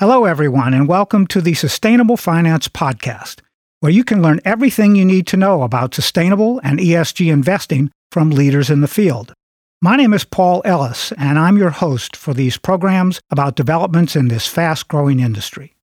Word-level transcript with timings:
Hello, 0.00 0.26
everyone, 0.26 0.74
and 0.74 0.86
welcome 0.86 1.26
to 1.26 1.40
the 1.40 1.54
Sustainable 1.54 2.16
Finance 2.16 2.68
Podcast, 2.68 3.40
where 3.80 3.90
you 3.90 4.04
can 4.04 4.22
learn 4.22 4.38
everything 4.44 4.94
you 4.94 5.04
need 5.04 5.26
to 5.26 5.36
know 5.36 5.64
about 5.64 5.92
sustainable 5.92 6.60
and 6.62 6.78
ESG 6.78 7.32
investing 7.32 7.90
from 8.12 8.30
leaders 8.30 8.70
in 8.70 8.80
the 8.80 8.86
field. 8.86 9.34
My 9.82 9.96
name 9.96 10.14
is 10.14 10.22
Paul 10.22 10.62
Ellis, 10.64 11.10
and 11.18 11.36
I'm 11.36 11.58
your 11.58 11.70
host 11.70 12.14
for 12.14 12.32
these 12.32 12.56
programs 12.56 13.20
about 13.32 13.56
developments 13.56 14.14
in 14.14 14.28
this 14.28 14.46
fast 14.46 14.86
growing 14.86 15.18
industry. 15.18 15.74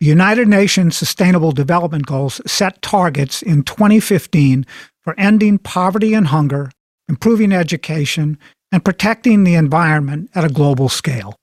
The 0.00 0.06
United 0.06 0.48
Nations 0.48 0.96
Sustainable 0.96 1.52
Development 1.52 2.06
Goals 2.06 2.40
set 2.46 2.80
targets 2.80 3.42
in 3.42 3.64
2015 3.64 4.64
for 5.02 5.14
ending 5.18 5.58
poverty 5.58 6.14
and 6.14 6.28
hunger, 6.28 6.70
improving 7.06 7.52
education, 7.52 8.38
and 8.72 8.82
protecting 8.82 9.44
the 9.44 9.56
environment 9.56 10.30
at 10.34 10.44
a 10.44 10.48
global 10.48 10.88
scale. 10.88 11.36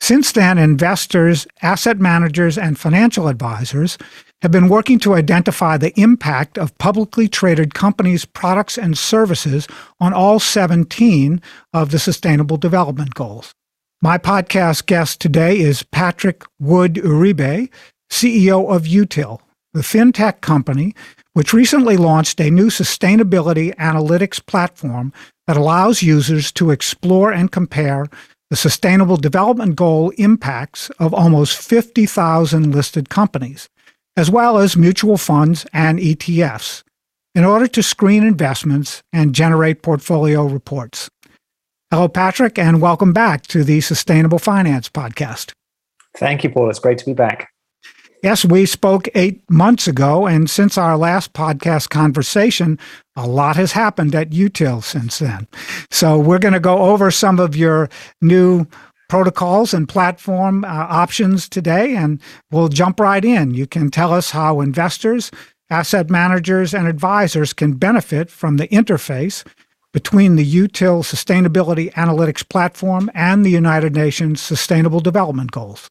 Since 0.00 0.32
then, 0.32 0.58
investors, 0.58 1.46
asset 1.60 1.98
managers, 1.98 2.56
and 2.56 2.78
financial 2.78 3.28
advisors 3.28 3.98
have 4.42 4.52
been 4.52 4.68
working 4.68 4.98
to 5.00 5.14
identify 5.14 5.76
the 5.76 5.98
impact 6.00 6.56
of 6.56 6.76
publicly 6.78 7.28
traded 7.28 7.74
companies' 7.74 8.24
products 8.24 8.78
and 8.78 8.96
services 8.96 9.66
on 10.00 10.12
all 10.12 10.38
17 10.38 11.42
of 11.72 11.90
the 11.90 11.98
Sustainable 11.98 12.56
Development 12.56 13.12
Goals. 13.14 13.52
My 14.00 14.16
podcast 14.16 14.86
guest 14.86 15.20
today 15.20 15.58
is 15.58 15.82
Patrick 15.82 16.44
Wood 16.60 16.94
Uribe, 16.94 17.68
CEO 18.10 18.74
of 18.74 18.84
Util, 18.84 19.40
the 19.74 19.80
fintech 19.80 20.40
company 20.40 20.94
which 21.38 21.52
recently 21.52 21.96
launched 21.96 22.40
a 22.40 22.50
new 22.50 22.66
sustainability 22.66 23.72
analytics 23.76 24.44
platform 24.44 25.12
that 25.46 25.56
allows 25.56 26.02
users 26.02 26.50
to 26.50 26.72
explore 26.72 27.32
and 27.32 27.52
compare 27.52 28.06
the 28.50 28.56
Sustainable 28.56 29.16
Development 29.16 29.76
Goal 29.76 30.10
impacts 30.16 30.88
of 30.98 31.12
almost 31.12 31.58
50,000 31.58 32.74
listed 32.74 33.10
companies, 33.10 33.68
as 34.16 34.30
well 34.30 34.58
as 34.58 34.76
mutual 34.76 35.18
funds 35.18 35.66
and 35.72 35.98
ETFs, 35.98 36.82
in 37.34 37.44
order 37.44 37.66
to 37.66 37.82
screen 37.82 38.24
investments 38.24 39.02
and 39.12 39.34
generate 39.34 39.82
portfolio 39.82 40.44
reports. 40.46 41.10
Hello, 41.90 42.08
Patrick, 42.08 42.58
and 42.58 42.80
welcome 42.80 43.12
back 43.12 43.46
to 43.48 43.64
the 43.64 43.80
Sustainable 43.80 44.38
Finance 44.38 44.88
Podcast. 44.88 45.52
Thank 46.16 46.42
you, 46.42 46.50
Paul. 46.50 46.70
It's 46.70 46.78
great 46.78 46.98
to 46.98 47.06
be 47.06 47.14
back. 47.14 47.50
Yes, 48.20 48.44
we 48.44 48.66
spoke 48.66 49.08
eight 49.14 49.48
months 49.48 49.86
ago, 49.86 50.26
and 50.26 50.50
since 50.50 50.76
our 50.76 50.96
last 50.96 51.34
podcast 51.34 51.88
conversation, 51.88 52.76
a 53.14 53.28
lot 53.28 53.54
has 53.54 53.72
happened 53.72 54.12
at 54.12 54.30
Util 54.30 54.82
since 54.82 55.20
then. 55.20 55.46
So 55.92 56.18
we're 56.18 56.40
going 56.40 56.54
to 56.54 56.60
go 56.60 56.78
over 56.78 57.12
some 57.12 57.38
of 57.38 57.54
your 57.54 57.88
new 58.20 58.66
protocols 59.08 59.72
and 59.72 59.88
platform 59.88 60.64
uh, 60.64 60.68
options 60.68 61.48
today, 61.48 61.94
and 61.94 62.20
we'll 62.50 62.68
jump 62.68 62.98
right 62.98 63.24
in. 63.24 63.54
You 63.54 63.68
can 63.68 63.88
tell 63.88 64.12
us 64.12 64.30
how 64.30 64.60
investors, 64.60 65.30
asset 65.70 66.10
managers, 66.10 66.74
and 66.74 66.88
advisors 66.88 67.52
can 67.52 67.74
benefit 67.74 68.30
from 68.30 68.56
the 68.56 68.66
interface 68.68 69.46
between 69.92 70.34
the 70.34 70.44
Util 70.44 71.04
Sustainability 71.04 71.92
Analytics 71.92 72.46
Platform 72.48 73.10
and 73.14 73.46
the 73.46 73.50
United 73.50 73.94
Nations 73.94 74.40
Sustainable 74.40 75.00
Development 75.00 75.52
Goals. 75.52 75.88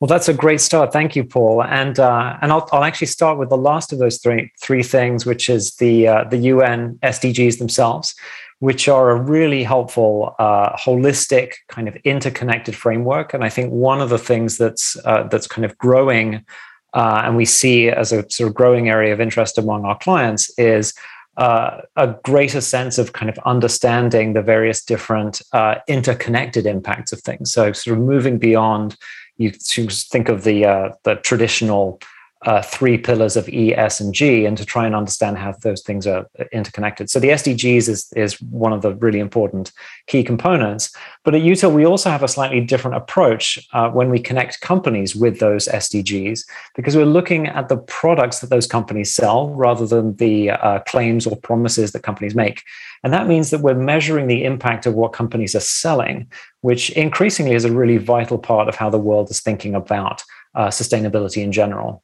Well, 0.00 0.08
that's 0.08 0.30
a 0.30 0.34
great 0.34 0.62
start. 0.62 0.94
Thank 0.94 1.14
you, 1.14 1.24
Paul. 1.24 1.62
And 1.62 1.98
uh, 1.98 2.38
and 2.40 2.50
I'll, 2.50 2.66
I'll 2.72 2.84
actually 2.84 3.08
start 3.08 3.38
with 3.38 3.50
the 3.50 3.58
last 3.58 3.92
of 3.92 3.98
those 3.98 4.18
three 4.18 4.50
three 4.58 4.82
things, 4.82 5.26
which 5.26 5.50
is 5.50 5.74
the 5.74 6.08
uh, 6.08 6.24
the 6.24 6.38
UN 6.38 6.98
SDGs 7.02 7.58
themselves, 7.58 8.14
which 8.60 8.88
are 8.88 9.10
a 9.10 9.20
really 9.20 9.62
helpful, 9.62 10.34
uh, 10.38 10.74
holistic, 10.74 11.52
kind 11.68 11.86
of 11.86 11.96
interconnected 11.96 12.74
framework. 12.74 13.34
And 13.34 13.44
I 13.44 13.50
think 13.50 13.72
one 13.72 14.00
of 14.00 14.08
the 14.08 14.18
things 14.18 14.56
that's 14.56 14.96
uh, 15.04 15.24
that's 15.24 15.46
kind 15.46 15.66
of 15.66 15.76
growing, 15.76 16.46
uh, 16.94 17.20
and 17.26 17.36
we 17.36 17.44
see 17.44 17.90
as 17.90 18.10
a 18.10 18.24
sort 18.30 18.48
of 18.48 18.54
growing 18.54 18.88
area 18.88 19.12
of 19.12 19.20
interest 19.20 19.58
among 19.58 19.84
our 19.84 19.98
clients 19.98 20.50
is. 20.58 20.94
Uh, 21.36 21.80
a 21.96 22.08
greater 22.24 22.60
sense 22.60 22.98
of 22.98 23.14
kind 23.14 23.30
of 23.30 23.38
understanding 23.46 24.34
the 24.34 24.42
various 24.42 24.84
different 24.84 25.40
interconnected 25.88 26.66
impacts 26.66 27.12
of 27.12 27.20
things. 27.22 27.50
So, 27.50 27.72
sort 27.72 27.96
of 27.96 28.04
moving 28.04 28.36
beyond 28.36 28.96
you 29.40 29.50
think 29.50 30.28
of 30.28 30.44
the 30.44 30.66
uh, 30.66 30.90
the 31.04 31.14
traditional 31.16 31.98
uh, 32.46 32.62
three 32.62 32.96
pillars 32.96 33.36
of 33.36 33.48
E, 33.50 33.74
S, 33.74 34.00
and 34.00 34.14
G, 34.14 34.46
and 34.46 34.56
to 34.56 34.64
try 34.64 34.86
and 34.86 34.94
understand 34.94 35.36
how 35.36 35.52
those 35.62 35.82
things 35.82 36.06
are 36.06 36.26
interconnected. 36.52 37.10
So 37.10 37.20
the 37.20 37.28
SDGs 37.28 37.88
is 37.88 38.10
is 38.16 38.40
one 38.40 38.72
of 38.72 38.80
the 38.80 38.94
really 38.94 39.18
important 39.18 39.72
key 40.06 40.24
components. 40.24 40.94
But 41.22 41.34
at 41.34 41.42
Util, 41.42 41.72
we 41.72 41.84
also 41.84 42.08
have 42.08 42.22
a 42.22 42.28
slightly 42.28 42.60
different 42.62 42.96
approach 42.96 43.58
uh, 43.74 43.90
when 43.90 44.08
we 44.08 44.20
connect 44.20 44.62
companies 44.62 45.14
with 45.14 45.38
those 45.38 45.68
SDGs, 45.68 46.40
because 46.74 46.96
we're 46.96 47.04
looking 47.04 47.46
at 47.46 47.68
the 47.68 47.76
products 47.76 48.40
that 48.40 48.48
those 48.48 48.66
companies 48.66 49.14
sell 49.14 49.50
rather 49.50 49.86
than 49.86 50.16
the 50.16 50.50
uh, 50.50 50.78
claims 50.80 51.26
or 51.26 51.36
promises 51.36 51.92
that 51.92 52.02
companies 52.02 52.34
make. 52.34 52.62
And 53.04 53.12
that 53.12 53.28
means 53.28 53.50
that 53.50 53.60
we're 53.60 53.74
measuring 53.74 54.26
the 54.26 54.44
impact 54.44 54.86
of 54.86 54.94
what 54.94 55.12
companies 55.12 55.54
are 55.54 55.60
selling, 55.60 56.30
which 56.62 56.90
increasingly 56.90 57.54
is 57.54 57.64
a 57.64 57.72
really 57.72 57.98
vital 57.98 58.38
part 58.38 58.68
of 58.68 58.76
how 58.76 58.90
the 58.90 58.98
world 58.98 59.30
is 59.30 59.40
thinking 59.40 59.74
about 59.74 60.22
uh, 60.54 60.68
sustainability 60.68 61.42
in 61.42 61.52
general. 61.52 62.02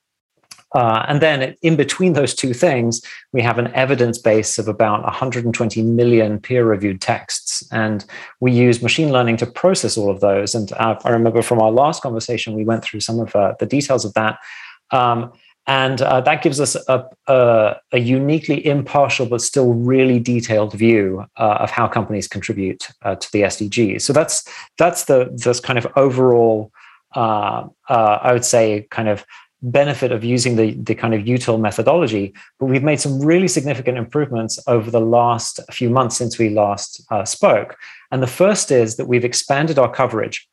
Uh, 0.76 1.06
and 1.08 1.22
then 1.22 1.56
in 1.62 1.74
between 1.74 2.12
those 2.12 2.34
two 2.34 2.52
things, 2.52 3.00
we 3.32 3.40
have 3.40 3.58
an 3.58 3.72
evidence 3.72 4.18
base 4.18 4.58
of 4.58 4.68
about 4.68 5.02
120 5.04 5.80
million 5.80 6.38
peer 6.38 6.66
reviewed 6.66 7.00
texts. 7.00 7.66
And 7.72 8.04
we 8.40 8.52
use 8.52 8.82
machine 8.82 9.10
learning 9.10 9.38
to 9.38 9.46
process 9.46 9.96
all 9.96 10.10
of 10.10 10.20
those. 10.20 10.54
And 10.54 10.70
uh, 10.72 11.00
I 11.02 11.08
remember 11.08 11.40
from 11.40 11.62
our 11.62 11.70
last 11.72 12.02
conversation, 12.02 12.52
we 12.52 12.66
went 12.66 12.84
through 12.84 13.00
some 13.00 13.18
of 13.20 13.34
uh, 13.34 13.54
the 13.58 13.64
details 13.64 14.04
of 14.04 14.12
that. 14.14 14.38
Um, 14.90 15.32
and 15.66 16.02
uh, 16.02 16.20
that 16.20 16.42
gives 16.42 16.60
us 16.60 16.76
a, 16.88 17.08
a, 17.26 17.76
a, 17.92 17.98
uniquely 17.98 18.64
impartial 18.64 19.26
but 19.26 19.40
still 19.40 19.72
really 19.72 20.20
detailed 20.20 20.74
view 20.74 21.24
uh, 21.38 21.56
of 21.60 21.70
how 21.70 21.88
companies 21.88 22.28
contribute 22.28 22.88
uh, 23.02 23.16
to 23.16 23.32
the 23.32 23.42
SDGs. 23.42 24.02
So 24.02 24.12
that's 24.12 24.46
that's 24.78 25.06
the 25.06 25.28
this 25.34 25.58
kind 25.58 25.76
of 25.76 25.88
overall, 25.96 26.70
I 27.14 28.30
would 28.32 28.44
say, 28.44 28.86
kind 28.90 29.08
of 29.08 29.24
benefit 29.62 30.12
of 30.12 30.22
using 30.22 30.56
the, 30.56 30.72
the 30.74 30.94
kind 30.94 31.14
of 31.14 31.22
util 31.22 31.60
methodology 31.60 32.34
but 32.58 32.66
we've 32.66 32.82
made 32.82 33.00
some 33.00 33.20
really 33.20 33.48
significant 33.48 33.96
improvements 33.96 34.58
over 34.66 34.90
the 34.90 35.00
last 35.00 35.60
few 35.70 35.90
months 35.90 36.16
since 36.16 36.38
we 36.38 36.50
last 36.50 37.02
uh, 37.10 37.24
spoke 37.24 37.76
and 38.10 38.22
the 38.22 38.26
first 38.26 38.70
is 38.70 38.96
that 38.96 39.06
we've 39.06 39.24
expanded 39.24 39.78
our 39.78 39.90
coverage 39.90 40.48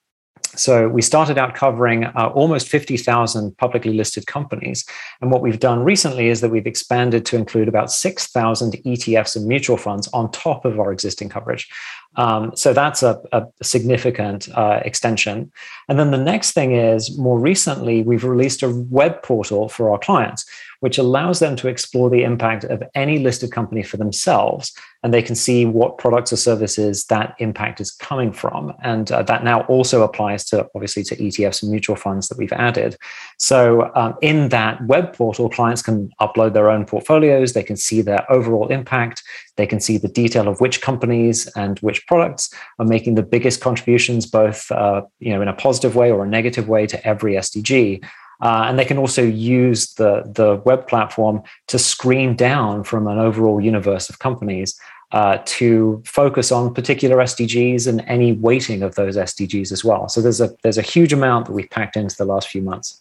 so 0.55 0.87
we 0.87 1.01
started 1.01 1.37
out 1.37 1.55
covering 1.55 2.05
uh, 2.05 2.31
almost 2.35 2.67
50,000 2.67 3.57
publicly 3.57 3.93
listed 3.93 4.27
companies. 4.27 4.85
And 5.21 5.31
what 5.31 5.41
we've 5.41 5.59
done 5.59 5.83
recently 5.83 6.27
is 6.27 6.41
that 6.41 6.49
we've 6.49 6.67
expanded 6.67 7.25
to 7.27 7.37
include 7.37 7.67
about 7.67 7.91
6,000 7.91 8.73
ETFs 8.85 9.35
and 9.35 9.47
mutual 9.47 9.77
funds 9.77 10.07
on 10.13 10.31
top 10.31 10.65
of 10.65 10.79
our 10.79 10.91
existing 10.91 11.29
coverage. 11.29 11.69
Um, 12.15 12.55
so 12.55 12.73
that's 12.73 13.03
a, 13.03 13.21
a 13.31 13.45
significant 13.61 14.49
uh, 14.55 14.81
extension. 14.85 15.51
And 15.89 15.99
then 15.99 16.11
the 16.11 16.17
next 16.17 16.51
thing 16.51 16.73
is 16.75 17.17
more 17.17 17.39
recently, 17.39 18.03
we've 18.03 18.23
released 18.23 18.63
a 18.63 18.69
web 18.69 19.21
portal 19.23 19.69
for 19.69 19.91
our 19.91 19.97
clients, 19.97 20.45
which 20.79 20.97
allows 20.97 21.39
them 21.39 21.55
to 21.55 21.67
explore 21.67 22.09
the 22.09 22.23
impact 22.23 22.63
of 22.65 22.83
any 22.93 23.19
listed 23.19 23.51
company 23.51 23.83
for 23.83 23.97
themselves. 23.97 24.73
And 25.01 25.13
they 25.13 25.21
can 25.21 25.35
see 25.35 25.65
what 25.65 25.97
products 25.97 26.31
or 26.31 26.37
services 26.37 27.05
that 27.05 27.35
impact 27.39 27.81
is 27.81 27.91
coming 27.91 28.31
from. 28.31 28.73
And 28.83 29.11
uh, 29.11 29.23
that 29.23 29.43
now 29.43 29.61
also 29.61 30.03
applies 30.03 30.45
to 30.45 30.67
obviously 30.75 31.03
to 31.03 31.15
ETFs 31.15 31.61
and 31.61 31.71
mutual 31.71 31.95
funds 31.95 32.29
that 32.29 32.37
we've 32.37 32.53
added. 32.53 32.97
So 33.37 33.91
um, 33.95 34.15
in 34.21 34.49
that 34.49 34.85
web 34.85 35.13
portal, 35.13 35.49
clients 35.49 35.81
can 35.81 36.09
upload 36.21 36.53
their 36.53 36.69
own 36.69 36.85
portfolios, 36.85 37.53
they 37.53 37.63
can 37.63 37.77
see 37.77 38.01
their 38.01 38.29
overall 38.31 38.67
impact, 38.67 39.23
they 39.55 39.67
can 39.67 39.79
see 39.79 39.97
the 39.97 40.07
detail 40.07 40.47
of 40.47 40.61
which 40.61 40.81
companies 40.81 41.47
and 41.55 41.79
which 41.79 42.02
products 42.07 42.53
are 42.79 42.85
making 42.85 43.15
the 43.15 43.23
biggest 43.23 43.61
contributions, 43.61 44.25
both 44.25 44.71
uh, 44.71 45.01
you 45.19 45.33
know 45.33 45.41
in 45.41 45.47
a 45.47 45.53
positive 45.53 45.95
way 45.95 46.11
or 46.11 46.23
a 46.23 46.27
negative 46.27 46.67
way 46.67 46.87
to 46.87 47.07
every 47.07 47.33
SDG. 47.33 48.03
Uh, 48.41 48.65
and 48.67 48.77
they 48.77 48.83
can 48.83 48.97
also 48.97 49.23
use 49.23 49.93
the, 49.93 50.21
the 50.35 50.61
web 50.65 50.85
platform 50.87 51.41
to 51.67 51.79
screen 51.79 52.35
down 52.35 52.83
from 52.83 53.07
an 53.07 53.17
overall 53.17 53.61
universe 53.61 54.09
of 54.09 54.19
companies 54.19 54.77
uh, 55.13 55.37
to 55.45 56.01
focus 56.05 56.51
on 56.51 56.73
particular 56.73 57.17
SDGs 57.17 57.87
and 57.87 58.01
any 58.07 58.33
weighting 58.33 58.81
of 58.81 58.95
those 58.95 59.15
SDGs 59.15 59.71
as 59.71 59.85
well. 59.85 60.09
So 60.09 60.21
there's 60.21 60.41
a 60.41 60.53
there's 60.63 60.77
a 60.77 60.81
huge 60.81 61.13
amount 61.13 61.45
that 61.45 61.53
we've 61.53 61.69
packed 61.69 61.95
into 61.95 62.15
the 62.17 62.25
last 62.25 62.49
few 62.49 62.61
months. 62.61 62.99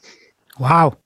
Wow. 0.59 0.99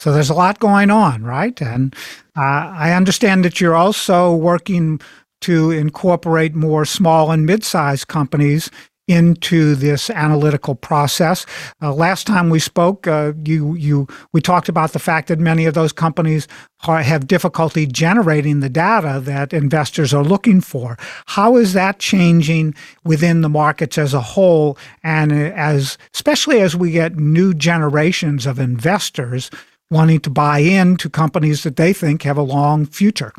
So 0.00 0.12
there's 0.12 0.30
a 0.30 0.34
lot 0.34 0.58
going 0.58 0.90
on, 0.90 1.22
right? 1.22 1.60
And 1.60 1.94
uh, 2.36 2.40
I 2.40 2.92
understand 2.92 3.44
that 3.44 3.60
you're 3.60 3.76
also 3.76 4.34
working 4.34 5.00
to 5.40 5.70
incorporate 5.70 6.54
more 6.54 6.84
small 6.84 7.30
and 7.30 7.46
mid-sized 7.46 8.08
companies 8.08 8.70
into 9.10 9.74
this 9.74 10.08
analytical 10.10 10.76
process. 10.76 11.44
Uh, 11.82 11.92
last 11.92 12.28
time 12.28 12.48
we 12.48 12.60
spoke, 12.60 13.08
uh, 13.08 13.32
you 13.44 13.74
you 13.74 14.06
we 14.32 14.40
talked 14.40 14.68
about 14.68 14.92
the 14.92 15.00
fact 15.00 15.26
that 15.26 15.40
many 15.40 15.66
of 15.66 15.74
those 15.74 15.92
companies 15.92 16.46
are, 16.86 17.02
have 17.02 17.26
difficulty 17.26 17.86
generating 17.86 18.60
the 18.60 18.68
data 18.68 19.20
that 19.20 19.52
investors 19.52 20.14
are 20.14 20.22
looking 20.22 20.60
for. 20.60 20.96
How 21.26 21.56
is 21.56 21.72
that 21.72 21.98
changing 21.98 22.72
within 23.04 23.40
the 23.40 23.48
markets 23.48 23.98
as 23.98 24.14
a 24.14 24.20
whole, 24.20 24.78
and 25.02 25.32
as 25.32 25.98
especially 26.14 26.60
as 26.60 26.76
we 26.76 26.92
get 26.92 27.16
new 27.16 27.52
generations 27.52 28.46
of 28.46 28.60
investors 28.60 29.50
wanting 29.90 30.20
to 30.20 30.30
buy 30.30 30.60
into 30.60 31.10
companies 31.10 31.64
that 31.64 31.74
they 31.74 31.92
think 31.92 32.22
have 32.22 32.38
a 32.38 32.42
long 32.42 32.86
future? 32.86 33.32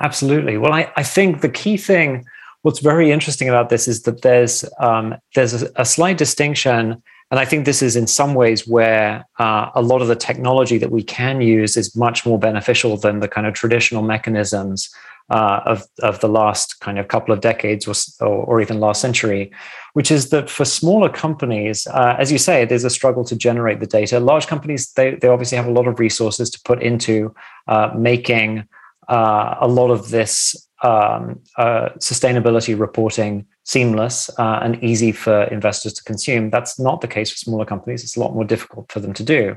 Absolutely. 0.00 0.56
Well, 0.58 0.72
I, 0.72 0.90
I 0.96 1.02
think 1.02 1.40
the 1.40 1.48
key 1.48 1.76
thing 1.76 2.24
what's 2.64 2.80
very 2.80 3.12
interesting 3.12 3.48
about 3.48 3.68
this 3.68 3.86
is 3.86 4.02
that 4.02 4.22
there's 4.22 4.64
um, 4.78 5.14
there's 5.34 5.62
a, 5.62 5.70
a, 5.76 5.84
slight 5.84 6.16
distinction, 6.16 7.02
and 7.30 7.40
I 7.40 7.44
think 7.44 7.66
this 7.66 7.82
is 7.82 7.94
in 7.94 8.06
some 8.06 8.34
ways 8.34 8.66
where 8.66 9.24
uh, 9.38 9.70
a 9.74 9.82
lot 9.82 10.00
of 10.00 10.08
the 10.08 10.16
technology 10.16 10.78
that 10.78 10.90
we 10.90 11.02
can 11.02 11.42
use 11.42 11.76
is 11.76 11.94
much 11.94 12.24
more 12.24 12.38
beneficial 12.38 12.96
than 12.96 13.20
the 13.20 13.28
kind 13.28 13.46
of 13.46 13.52
traditional 13.52 14.02
mechanisms 14.02 14.90
uh, 15.30 15.60
of 15.66 15.84
of 16.02 16.20
the 16.20 16.28
last 16.28 16.80
kind 16.80 16.98
of 16.98 17.08
couple 17.08 17.34
of 17.34 17.40
decades 17.40 17.86
or, 18.20 18.26
or, 18.26 18.60
even 18.60 18.80
last 18.80 19.00
century, 19.00 19.50
which 19.92 20.10
is 20.10 20.30
that 20.30 20.48
for 20.48 20.64
smaller 20.64 21.10
companies, 21.10 21.86
uh, 21.88 22.16
as 22.18 22.32
you 22.32 22.38
say, 22.38 22.64
there's 22.64 22.84
a 22.84 22.90
struggle 22.90 23.24
to 23.24 23.36
generate 23.36 23.80
the 23.80 23.86
data. 23.86 24.18
Large 24.20 24.46
companies 24.46 24.90
they 24.92 25.16
they 25.16 25.28
obviously 25.28 25.56
have 25.56 25.66
a 25.66 25.72
lot 25.72 25.86
of 25.86 26.00
resources 26.00 26.48
to 26.50 26.60
put 26.64 26.82
into 26.82 27.34
uh, 27.68 27.90
making. 27.94 28.66
Uh, 29.08 29.56
a 29.60 29.68
lot 29.68 29.90
of 29.90 30.10
this 30.10 30.68
um, 30.82 31.40
uh, 31.56 31.88
sustainability 31.98 32.78
reporting 32.78 33.46
seamless 33.64 34.28
uh, 34.38 34.60
and 34.62 34.82
easy 34.84 35.12
for 35.12 35.44
investors 35.44 35.94
to 35.94 36.04
consume. 36.04 36.50
That's 36.50 36.78
not 36.78 37.00
the 37.00 37.08
case 37.08 37.30
for 37.30 37.38
smaller 37.38 37.64
companies. 37.64 38.02
It's 38.04 38.16
a 38.16 38.20
lot 38.20 38.34
more 38.34 38.44
difficult 38.44 38.92
for 38.92 39.00
them 39.00 39.14
to 39.14 39.22
do. 39.22 39.56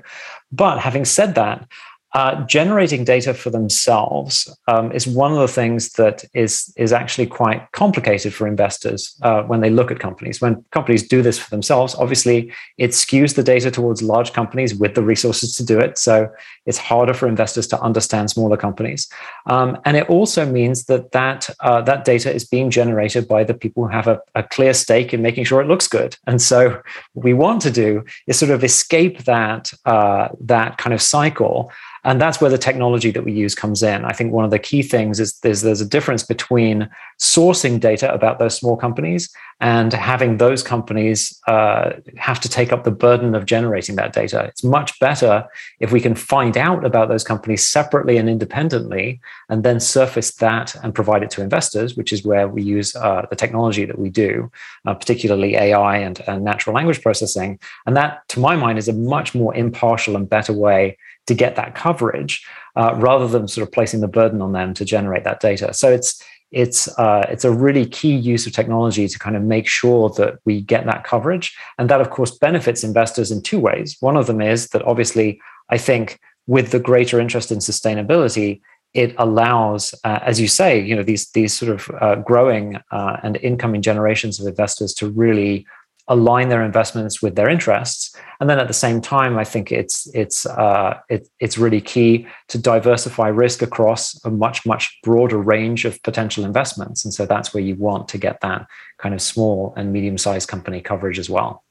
But 0.51 0.79
having 0.79 1.03
said 1.03 1.35
that, 1.35 1.67
uh, 2.13 2.45
generating 2.45 3.03
data 3.03 3.33
for 3.33 3.49
themselves 3.49 4.49
um, 4.67 4.91
is 4.93 5.05
one 5.05 5.33
of 5.33 5.39
the 5.39 5.47
things 5.47 5.89
that 5.93 6.23
is 6.33 6.73
is 6.77 6.93
actually 6.93 7.27
quite 7.27 7.69
complicated 7.73 8.33
for 8.33 8.47
investors 8.47 9.17
uh, 9.23 9.43
when 9.43 9.59
they 9.59 9.69
look 9.69 9.91
at 9.91 9.99
companies. 9.99 10.39
When 10.39 10.63
companies 10.71 11.05
do 11.05 11.21
this 11.21 11.37
for 11.37 11.49
themselves, 11.49 11.95
obviously 11.95 12.53
it 12.77 12.91
skews 12.91 13.35
the 13.35 13.43
data 13.43 13.69
towards 13.71 14.01
large 14.01 14.31
companies 14.31 14.73
with 14.73 14.95
the 14.95 15.03
resources 15.03 15.53
to 15.55 15.65
do 15.65 15.79
it. 15.79 15.97
So 15.97 16.29
it's 16.65 16.77
harder 16.77 17.13
for 17.13 17.27
investors 17.27 17.67
to 17.67 17.81
understand 17.81 18.29
smaller 18.29 18.57
companies, 18.57 19.09
um, 19.47 19.77
and 19.83 19.97
it 19.97 20.09
also 20.09 20.45
means 20.45 20.85
that 20.85 21.11
that 21.11 21.49
uh, 21.59 21.81
that 21.81 22.05
data 22.05 22.33
is 22.33 22.45
being 22.45 22.69
generated 22.69 23.27
by 23.27 23.43
the 23.43 23.53
people 23.53 23.83
who 23.83 23.89
have 23.89 24.07
a, 24.07 24.21
a 24.33 24.43
clear 24.43 24.73
stake 24.73 25.13
in 25.13 25.21
making 25.21 25.43
sure 25.43 25.61
it 25.61 25.67
looks 25.67 25.89
good. 25.89 26.15
And 26.25 26.41
so 26.41 26.81
what 27.13 27.25
we 27.25 27.33
want 27.33 27.61
to 27.63 27.71
do 27.71 28.05
is 28.27 28.39
sort 28.39 28.51
of 28.51 28.63
escape 28.63 29.25
that 29.25 29.73
uh, 29.85 30.29
that 30.39 30.77
kind 30.77 30.93
of 30.93 31.01
cycle 31.01 31.69
and 32.07 32.21
that's 32.21 32.39
where 32.39 32.49
the 32.49 32.57
technology 32.57 33.11
that 33.11 33.25
we 33.25 33.33
use 33.33 33.53
comes 33.53 33.83
in. 33.83 34.05
I 34.05 34.13
think 34.13 34.31
one 34.31 34.45
of 34.45 34.51
the 34.51 34.57
key 34.57 34.81
things 34.81 35.19
is 35.19 35.37
there's, 35.39 35.61
there's 35.61 35.81
a 35.81 35.85
difference 35.85 36.23
between 36.23 36.89
sourcing 37.19 37.81
data 37.81 38.11
about 38.13 38.39
those 38.39 38.55
small 38.55 38.77
companies 38.77 39.29
and 39.59 39.91
having 39.91 40.37
those 40.37 40.61
companies 40.61 41.39
uh, 41.47 41.93
have 42.15 42.39
to 42.39 42.49
take 42.49 42.71
up 42.71 42.83
the 42.83 42.91
burden 42.91 43.33
of 43.33 43.45
generating 43.45 43.95
that 43.95 44.13
data. 44.13 44.43
It's 44.43 44.63
much 44.63 44.99
better 44.99 45.47
if 45.79 45.91
we 45.91 45.99
can 45.99 46.13
find 46.13 46.55
out 46.55 46.85
about 46.85 47.09
those 47.09 47.23
companies 47.23 47.67
separately 47.67 48.17
and 48.17 48.29
independently 48.29 49.19
and 49.49 49.63
then 49.63 49.79
surface 49.79 50.31
that 50.35 50.75
and 50.83 50.93
provide 50.93 51.23
it 51.23 51.31
to 51.31 51.41
investors, 51.41 51.97
which 51.97 52.13
is 52.13 52.23
where 52.23 52.47
we 52.47 52.61
use 52.61 52.95
uh, 52.95 53.25
the 53.29 53.35
technology 53.35 53.83
that 53.85 53.97
we 53.97 54.11
do, 54.11 54.51
uh, 54.85 54.93
particularly 54.93 55.55
AI 55.55 55.97
and, 55.97 56.21
and 56.27 56.43
natural 56.43 56.75
language 56.75 57.01
processing. 57.01 57.59
And 57.87 57.97
that, 57.97 58.27
to 58.29 58.39
my 58.39 58.55
mind, 58.55 58.77
is 58.77 58.87
a 58.87 58.93
much 58.93 59.33
more 59.33 59.55
impartial 59.55 60.15
and 60.15 60.29
better 60.29 60.53
way 60.53 60.97
to 61.25 61.33
get 61.33 61.55
that 61.55 61.75
coverage 61.75 62.45
uh, 62.75 62.93
rather 62.95 63.27
than 63.27 63.47
sort 63.47 63.67
of 63.67 63.71
placing 63.71 64.01
the 64.01 64.07
burden 64.07 64.41
on 64.41 64.53
them 64.53 64.73
to 64.75 64.85
generate 64.85 65.23
that 65.23 65.39
data. 65.39 65.73
So 65.73 65.91
it's 65.91 66.23
it's 66.51 66.87
uh, 66.97 67.25
it's 67.29 67.45
a 67.45 67.51
really 67.51 67.85
key 67.85 68.15
use 68.15 68.47
of 68.47 68.53
technology 68.53 69.07
to 69.07 69.19
kind 69.19 69.35
of 69.35 69.43
make 69.43 69.67
sure 69.67 70.09
that 70.11 70.39
we 70.45 70.61
get 70.61 70.85
that 70.85 71.03
coverage, 71.03 71.55
and 71.77 71.89
that 71.89 72.01
of 72.01 72.09
course 72.09 72.37
benefits 72.37 72.83
investors 72.83 73.31
in 73.31 73.41
two 73.41 73.59
ways. 73.59 73.97
One 73.99 74.17
of 74.17 74.27
them 74.27 74.41
is 74.41 74.69
that 74.69 74.81
obviously 74.83 75.41
I 75.69 75.77
think 75.77 76.19
with 76.47 76.71
the 76.71 76.79
greater 76.79 77.19
interest 77.19 77.51
in 77.51 77.59
sustainability, 77.59 78.61
it 78.93 79.13
allows, 79.17 79.93
uh, 80.05 80.19
as 80.21 80.39
you 80.39 80.47
say, 80.47 80.79
you 80.79 80.95
know 80.95 81.03
these 81.03 81.29
these 81.31 81.53
sort 81.53 81.71
of 81.71 81.91
uh, 82.01 82.15
growing 82.15 82.77
uh, 82.91 83.17
and 83.23 83.37
incoming 83.37 83.81
generations 83.81 84.39
of 84.39 84.47
investors 84.47 84.93
to 84.95 85.09
really 85.09 85.65
align 86.07 86.49
their 86.49 86.63
investments 86.63 87.21
with 87.21 87.35
their 87.35 87.49
interests. 87.49 88.15
And 88.39 88.49
then 88.49 88.59
at 88.59 88.67
the 88.67 88.73
same 88.73 89.01
time 89.01 89.37
i 89.37 89.43
think 89.43 89.71
it's 89.71 90.07
it's 90.13 90.45
uh, 90.45 90.99
it, 91.09 91.27
it's 91.39 91.57
really 91.57 91.81
key 91.81 92.27
to 92.49 92.57
diversify 92.57 93.27
risk 93.27 93.61
across 93.61 94.23
a 94.25 94.29
much 94.29 94.65
much 94.65 94.97
broader 95.03 95.37
range 95.37 95.85
of 95.85 96.01
potential 96.03 96.45
investments. 96.45 97.03
And 97.03 97.13
so 97.13 97.25
that's 97.25 97.53
where 97.53 97.63
you 97.63 97.75
want 97.75 98.07
to 98.09 98.17
get 98.17 98.41
that 98.41 98.67
kind 98.97 99.13
of 99.13 99.21
small 99.21 99.73
and 99.77 99.91
medium 99.91 100.17
sized 100.17 100.47
company 100.47 100.81
coverage 100.81 101.19
as 101.19 101.29
well. 101.29 101.63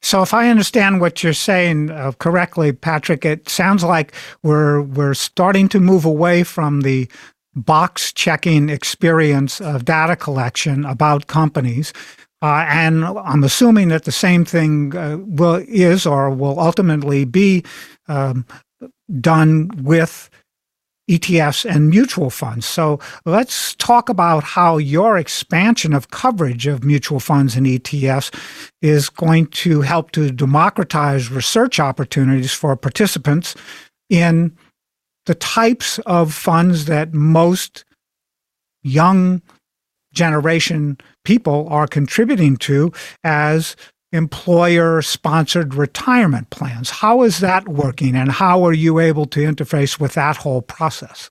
So, 0.00 0.22
if 0.22 0.32
I 0.32 0.48
understand 0.48 1.00
what 1.00 1.22
you're 1.22 1.32
saying 1.32 1.90
uh, 1.90 2.12
correctly, 2.18 2.72
Patrick, 2.72 3.24
it 3.24 3.48
sounds 3.48 3.82
like 3.82 4.14
we're 4.42 4.80
we're 4.82 5.14
starting 5.14 5.68
to 5.70 5.80
move 5.80 6.04
away 6.04 6.44
from 6.44 6.82
the 6.82 7.08
box 7.54 8.12
checking 8.12 8.68
experience 8.68 9.60
of 9.60 9.84
data 9.84 10.14
collection 10.14 10.84
about 10.84 11.26
companies 11.26 11.92
uh, 12.40 12.64
and 12.68 13.04
I'm 13.04 13.42
assuming 13.42 13.88
that 13.88 14.04
the 14.04 14.12
same 14.12 14.44
thing 14.44 14.96
uh, 14.96 15.18
will 15.18 15.64
is 15.66 16.06
or 16.06 16.30
will 16.30 16.58
ultimately 16.60 17.24
be 17.24 17.64
um, 18.06 18.46
done 19.20 19.70
with 19.82 20.30
ETFs 21.08 21.68
and 21.68 21.88
mutual 21.88 22.30
funds. 22.30 22.66
So 22.66 23.00
let's 23.24 23.74
talk 23.76 24.08
about 24.08 24.44
how 24.44 24.76
your 24.76 25.16
expansion 25.16 25.94
of 25.94 26.10
coverage 26.10 26.66
of 26.66 26.84
mutual 26.84 27.18
funds 27.18 27.56
and 27.56 27.66
ETFs 27.66 28.32
is 28.82 29.08
going 29.08 29.46
to 29.46 29.80
help 29.80 30.10
to 30.12 30.30
democratize 30.30 31.30
research 31.30 31.80
opportunities 31.80 32.52
for 32.52 32.76
participants 32.76 33.54
in 34.10 34.56
the 35.26 35.34
types 35.34 35.98
of 36.00 36.32
funds 36.32 36.84
that 36.84 37.14
most 37.14 37.84
young 38.82 39.42
generation 40.12 40.98
people 41.28 41.68
are 41.68 41.86
contributing 41.86 42.56
to 42.56 42.90
as 43.22 43.76
employer 44.12 45.02
sponsored 45.02 45.74
retirement 45.74 46.48
plans. 46.48 46.88
How 46.88 47.20
is 47.20 47.40
that 47.40 47.68
working 47.68 48.16
and 48.16 48.32
how 48.32 48.64
are 48.64 48.72
you 48.72 48.98
able 48.98 49.26
to 49.26 49.40
interface 49.40 50.00
with 50.00 50.14
that 50.14 50.38
whole 50.38 50.62
process? 50.62 51.28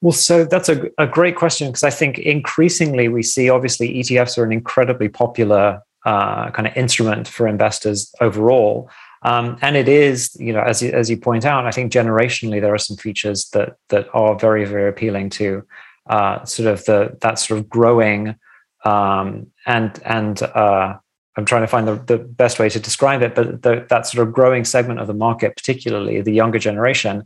Well, 0.00 0.12
so 0.12 0.44
that's 0.44 0.68
a, 0.68 0.88
a 0.98 1.08
great 1.08 1.34
question 1.34 1.66
because 1.66 1.82
I 1.82 1.90
think 1.90 2.20
increasingly 2.20 3.08
we 3.08 3.24
see 3.24 3.50
obviously 3.50 3.92
ETFs 3.94 4.38
are 4.38 4.44
an 4.44 4.52
incredibly 4.52 5.08
popular 5.08 5.82
uh, 6.06 6.52
kind 6.52 6.68
of 6.68 6.76
instrument 6.76 7.26
for 7.26 7.48
investors 7.48 8.14
overall. 8.20 8.88
Um, 9.22 9.58
and 9.62 9.76
it 9.76 9.88
is, 9.88 10.36
you 10.38 10.52
know, 10.52 10.60
as 10.60 10.80
you, 10.80 10.92
as 10.92 11.10
you 11.10 11.16
point 11.16 11.44
out, 11.44 11.66
I 11.66 11.72
think 11.72 11.90
generationally 11.90 12.60
there 12.60 12.72
are 12.72 12.78
some 12.78 12.96
features 12.96 13.48
that 13.52 13.78
that 13.88 14.06
are 14.14 14.38
very 14.38 14.64
very 14.64 14.88
appealing 14.88 15.30
to 15.30 15.64
uh, 16.06 16.44
sort 16.44 16.68
of 16.68 16.84
the 16.84 17.18
that 17.20 17.40
sort 17.40 17.58
of 17.58 17.68
growing 17.68 18.36
um, 18.84 19.48
and 19.66 20.00
and 20.04 20.42
uh, 20.42 20.96
I'm 21.36 21.44
trying 21.44 21.62
to 21.62 21.68
find 21.68 21.86
the, 21.86 21.94
the 21.94 22.18
best 22.18 22.58
way 22.58 22.68
to 22.68 22.80
describe 22.80 23.22
it, 23.22 23.34
but 23.34 23.62
the, 23.62 23.86
that 23.90 24.06
sort 24.06 24.26
of 24.26 24.34
growing 24.34 24.64
segment 24.64 24.98
of 24.98 25.06
the 25.06 25.14
market, 25.14 25.56
particularly 25.56 26.20
the 26.20 26.32
younger 26.32 26.58
generation. 26.58 27.24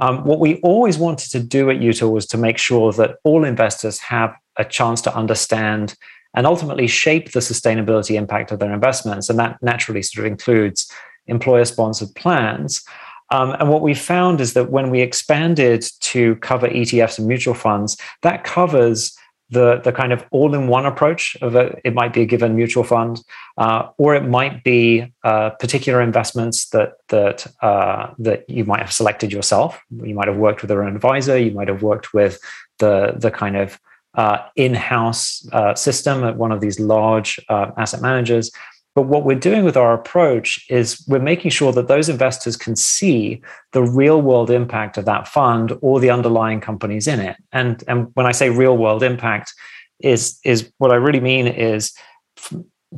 Um, 0.00 0.24
what 0.24 0.40
we 0.40 0.56
always 0.62 0.98
wanted 0.98 1.30
to 1.30 1.40
do 1.40 1.70
at 1.70 1.76
Util 1.76 2.10
was 2.10 2.26
to 2.26 2.38
make 2.38 2.58
sure 2.58 2.92
that 2.94 3.18
all 3.22 3.44
investors 3.44 4.00
have 4.00 4.34
a 4.56 4.64
chance 4.64 5.00
to 5.02 5.14
understand 5.14 5.94
and 6.34 6.46
ultimately 6.46 6.88
shape 6.88 7.32
the 7.32 7.40
sustainability 7.40 8.16
impact 8.16 8.50
of 8.50 8.58
their 8.58 8.72
investments. 8.72 9.28
And 9.28 9.38
that 9.38 9.62
naturally 9.62 10.02
sort 10.02 10.26
of 10.26 10.32
includes 10.32 10.90
employer 11.26 11.64
sponsored 11.64 12.14
plans. 12.16 12.82
Um, 13.30 13.52
and 13.52 13.68
what 13.68 13.82
we 13.82 13.94
found 13.94 14.40
is 14.40 14.54
that 14.54 14.70
when 14.70 14.90
we 14.90 15.00
expanded 15.00 15.84
to 16.00 16.36
cover 16.36 16.68
ETFs 16.68 17.18
and 17.18 17.28
mutual 17.28 17.54
funds, 17.54 17.96
that 18.22 18.44
covers 18.44 19.16
the, 19.52 19.80
the 19.84 19.92
kind 19.92 20.12
of 20.12 20.24
all-in-one 20.30 20.86
approach 20.86 21.36
of 21.42 21.54
a, 21.54 21.78
it 21.84 21.94
might 21.94 22.12
be 22.12 22.22
a 22.22 22.26
given 22.26 22.56
mutual 22.56 22.84
fund, 22.84 23.22
uh, 23.58 23.88
or 23.98 24.14
it 24.14 24.24
might 24.24 24.64
be 24.64 25.12
uh, 25.24 25.50
particular 25.50 26.00
investments 26.00 26.70
that 26.70 26.94
that 27.08 27.46
uh, 27.60 28.12
that 28.18 28.48
you 28.48 28.64
might 28.64 28.80
have 28.80 28.92
selected 28.92 29.30
yourself. 29.30 29.78
You 29.90 30.14
might 30.14 30.28
have 30.28 30.38
worked 30.38 30.62
with 30.62 30.70
an 30.70 30.86
advisor. 30.86 31.36
You 31.38 31.52
might 31.52 31.68
have 31.68 31.82
worked 31.82 32.14
with 32.14 32.38
the 32.78 33.14
the 33.16 33.30
kind 33.30 33.56
of 33.56 33.78
uh, 34.14 34.38
in-house 34.56 35.46
uh, 35.52 35.74
system 35.74 36.24
at 36.24 36.36
one 36.36 36.52
of 36.52 36.60
these 36.60 36.80
large 36.80 37.38
uh, 37.48 37.70
asset 37.76 38.00
managers. 38.00 38.50
But 38.94 39.02
what 39.02 39.24
we're 39.24 39.38
doing 39.38 39.64
with 39.64 39.76
our 39.76 39.94
approach 39.94 40.64
is 40.68 41.02
we're 41.08 41.18
making 41.18 41.50
sure 41.50 41.72
that 41.72 41.88
those 41.88 42.10
investors 42.10 42.56
can 42.56 42.76
see 42.76 43.40
the 43.72 43.82
real 43.82 44.20
world 44.20 44.50
impact 44.50 44.98
of 44.98 45.06
that 45.06 45.26
fund 45.26 45.72
or 45.80 45.98
the 45.98 46.10
underlying 46.10 46.60
companies 46.60 47.06
in 47.06 47.20
it. 47.20 47.36
And, 47.52 47.82
and 47.88 48.08
when 48.14 48.26
I 48.26 48.32
say 48.32 48.50
real 48.50 48.76
world 48.76 49.02
impact, 49.02 49.54
is, 50.02 50.38
is 50.44 50.70
what 50.78 50.90
I 50.90 50.96
really 50.96 51.20
mean 51.20 51.46
is 51.46 51.92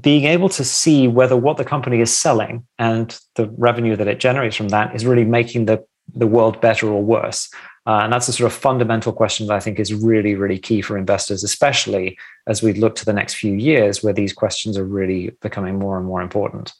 being 0.00 0.24
able 0.24 0.48
to 0.48 0.64
see 0.64 1.06
whether 1.06 1.36
what 1.36 1.56
the 1.56 1.64
company 1.64 2.00
is 2.00 2.16
selling 2.16 2.66
and 2.78 3.18
the 3.36 3.48
revenue 3.56 3.94
that 3.96 4.08
it 4.08 4.18
generates 4.18 4.56
from 4.56 4.68
that 4.68 4.94
is 4.94 5.06
really 5.06 5.24
making 5.24 5.66
the, 5.66 5.84
the 6.14 6.26
world 6.26 6.60
better 6.60 6.88
or 6.88 7.02
worse. 7.02 7.48
Uh, 7.86 8.00
and 8.02 8.12
that's 8.12 8.28
a 8.28 8.32
sort 8.32 8.50
of 8.50 8.58
fundamental 8.58 9.12
question 9.12 9.46
that 9.46 9.54
I 9.54 9.60
think 9.60 9.78
is 9.78 9.92
really, 9.92 10.34
really 10.34 10.58
key 10.58 10.80
for 10.80 10.96
investors, 10.96 11.44
especially 11.44 12.16
as 12.46 12.62
we 12.62 12.72
look 12.72 12.94
to 12.96 13.04
the 13.04 13.12
next 13.12 13.34
few 13.34 13.52
years 13.52 14.02
where 14.02 14.14
these 14.14 14.32
questions 14.32 14.78
are 14.78 14.84
really 14.84 15.36
becoming 15.42 15.78
more 15.78 15.98
and 15.98 16.06
more 16.06 16.22
important. 16.22 16.72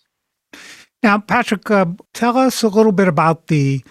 Now, 1.03 1.19
Patrick, 1.19 1.71
uh, 1.71 1.87
tell 2.15 2.39
us 2.39 2.63
a 2.63 2.69
little 2.69 2.93
bit 2.93 3.09
about 3.09 3.49
the 3.49 3.85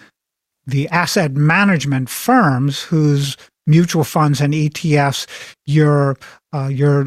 the 0.66 0.88
asset 0.88 1.32
management 1.32 2.08
firms 2.08 2.82
whose 2.82 3.36
mutual 3.66 4.02
funds 4.02 4.40
and 4.40 4.54
ETFs 4.54 5.26
you're 5.66 6.16
uh, 6.52 6.68
you're 6.68 7.06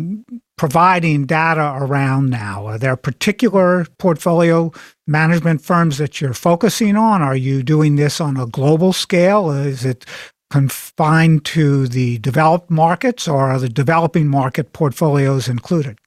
providing 0.58 1.26
data 1.26 1.76
around 1.80 2.30
now? 2.30 2.66
Are 2.66 2.78
there 2.78 2.96
particular 2.96 3.86
portfolio 4.00 4.72
management 5.06 5.62
firms 5.62 5.98
that 6.00 6.20
you're 6.20 6.34
focusing 6.34 6.96
on? 6.96 7.22
Are 7.22 7.36
you 7.36 7.64
doing 7.64 7.96
this 7.96 8.20
on 8.20 8.38
a 8.38 8.48
global 8.48 8.92
scale? 8.92 9.52
Is 9.52 9.86
it 9.86 10.06
confined 10.50 11.46
to 11.46 11.88
the 11.88 12.18
developed 12.20 12.70
markets 12.70 13.28
or 13.28 13.52
are 13.52 13.60
the 13.60 13.70
developing 13.70 14.28
market 14.28 14.74
portfolios 14.74 15.48
included? 15.48 16.00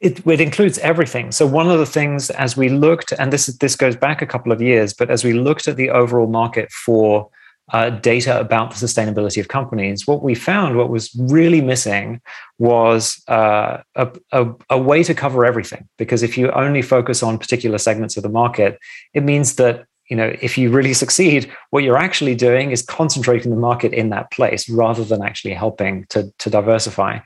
It, 0.00 0.26
it, 0.26 0.40
includes 0.40 0.78
everything. 0.78 1.30
So 1.30 1.46
one 1.46 1.70
of 1.70 1.78
the 1.78 1.86
things 1.86 2.30
as 2.30 2.56
we 2.56 2.70
looked, 2.70 3.12
and 3.12 3.32
this 3.32 3.46
this 3.46 3.76
goes 3.76 3.94
back 3.94 4.20
a 4.20 4.26
couple 4.26 4.50
of 4.50 4.60
years, 4.60 4.94
but 4.94 5.10
as 5.10 5.22
we 5.22 5.34
looked 5.34 5.68
at 5.68 5.76
the 5.76 5.90
overall 5.90 6.26
market 6.26 6.72
for 6.72 7.28
uh, 7.70 7.90
data 7.90 8.38
about 8.38 8.70
the 8.70 8.76
sustainability 8.76 9.40
of 9.40 9.48
companies, 9.48 10.06
what 10.06 10.22
we 10.22 10.34
found, 10.34 10.76
what 10.76 10.90
was 10.90 11.14
really 11.14 11.60
missing, 11.60 12.20
was 12.58 13.22
uh, 13.28 13.78
a, 13.94 14.08
a, 14.32 14.46
a, 14.70 14.78
way 14.78 15.02
to 15.02 15.14
cover 15.14 15.44
everything. 15.44 15.88
Because 15.96 16.22
if 16.22 16.36
you 16.36 16.50
only 16.50 16.82
focus 16.82 17.22
on 17.22 17.38
particular 17.38 17.78
segments 17.78 18.16
of 18.16 18.24
the 18.24 18.28
market, 18.28 18.78
it 19.14 19.22
means 19.22 19.56
that 19.56 19.86
you 20.10 20.16
know 20.16 20.34
if 20.42 20.58
you 20.58 20.70
really 20.70 20.92
succeed, 20.92 21.50
what 21.70 21.84
you're 21.84 21.96
actually 21.96 22.34
doing 22.34 22.72
is 22.72 22.82
concentrating 22.82 23.50
the 23.50 23.60
market 23.60 23.92
in 23.92 24.10
that 24.10 24.30
place 24.32 24.68
rather 24.68 25.04
than 25.04 25.22
actually 25.22 25.54
helping 25.54 26.04
to, 26.10 26.32
to 26.38 26.50
diversify. 26.50 27.20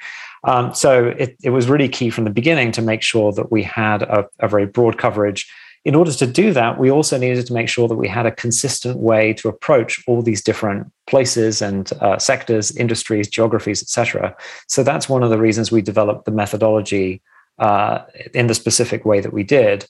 Um, 0.45 0.73
so 0.75 1.07
it, 1.19 1.37
it 1.43 1.51
was 1.51 1.69
really 1.69 1.89
key 1.89 2.11
from 2.11 2.25
the 2.25 2.31
beginning 2.31 2.71
to 2.73 2.83
make 2.83 3.03
sure 3.03 3.33
that 3.33 3.51
we 3.51 3.65
had 3.65 4.03
a, 4.03 4.27
a 4.39 4.47
very 4.47 4.67
broad 4.67 4.97
coverage 4.97 5.51
in 5.87 5.95
order 5.95 6.13
to 6.13 6.27
do 6.27 6.53
that, 6.53 6.81
we 6.81 6.91
also 6.91 7.17
needed 7.17 7.47
to 7.47 7.53
make 7.53 7.69
sure 7.69 7.87
that 7.87 7.95
we 7.95 8.09
had 8.09 8.27
a 8.27 8.33
consistent 8.33 8.99
way 8.99 9.33
to 9.35 9.49
approach 9.49 10.03
all 10.09 10.21
these 10.21 10.43
different 10.43 10.91
places 11.07 11.63
and 11.63 11.93
uh, 12.01 12.19
sectors, 12.19 12.77
industries, 12.77 13.29
geographies, 13.29 13.81
etc. 13.83 14.35
So 14.67 14.83
that's 14.83 15.09
one 15.09 15.23
of 15.23 15.31
the 15.31 15.39
reasons 15.39 15.71
we 15.71 15.83
developed 15.83 16.25
the 16.25 16.33
methodology 16.33 17.23
uh, 17.61 18.01
in 18.35 18.49
the 18.49 18.55
specific 18.55 19.05
way 19.05 19.21
that 19.21 19.33
we 19.33 19.45
did. 19.45 19.87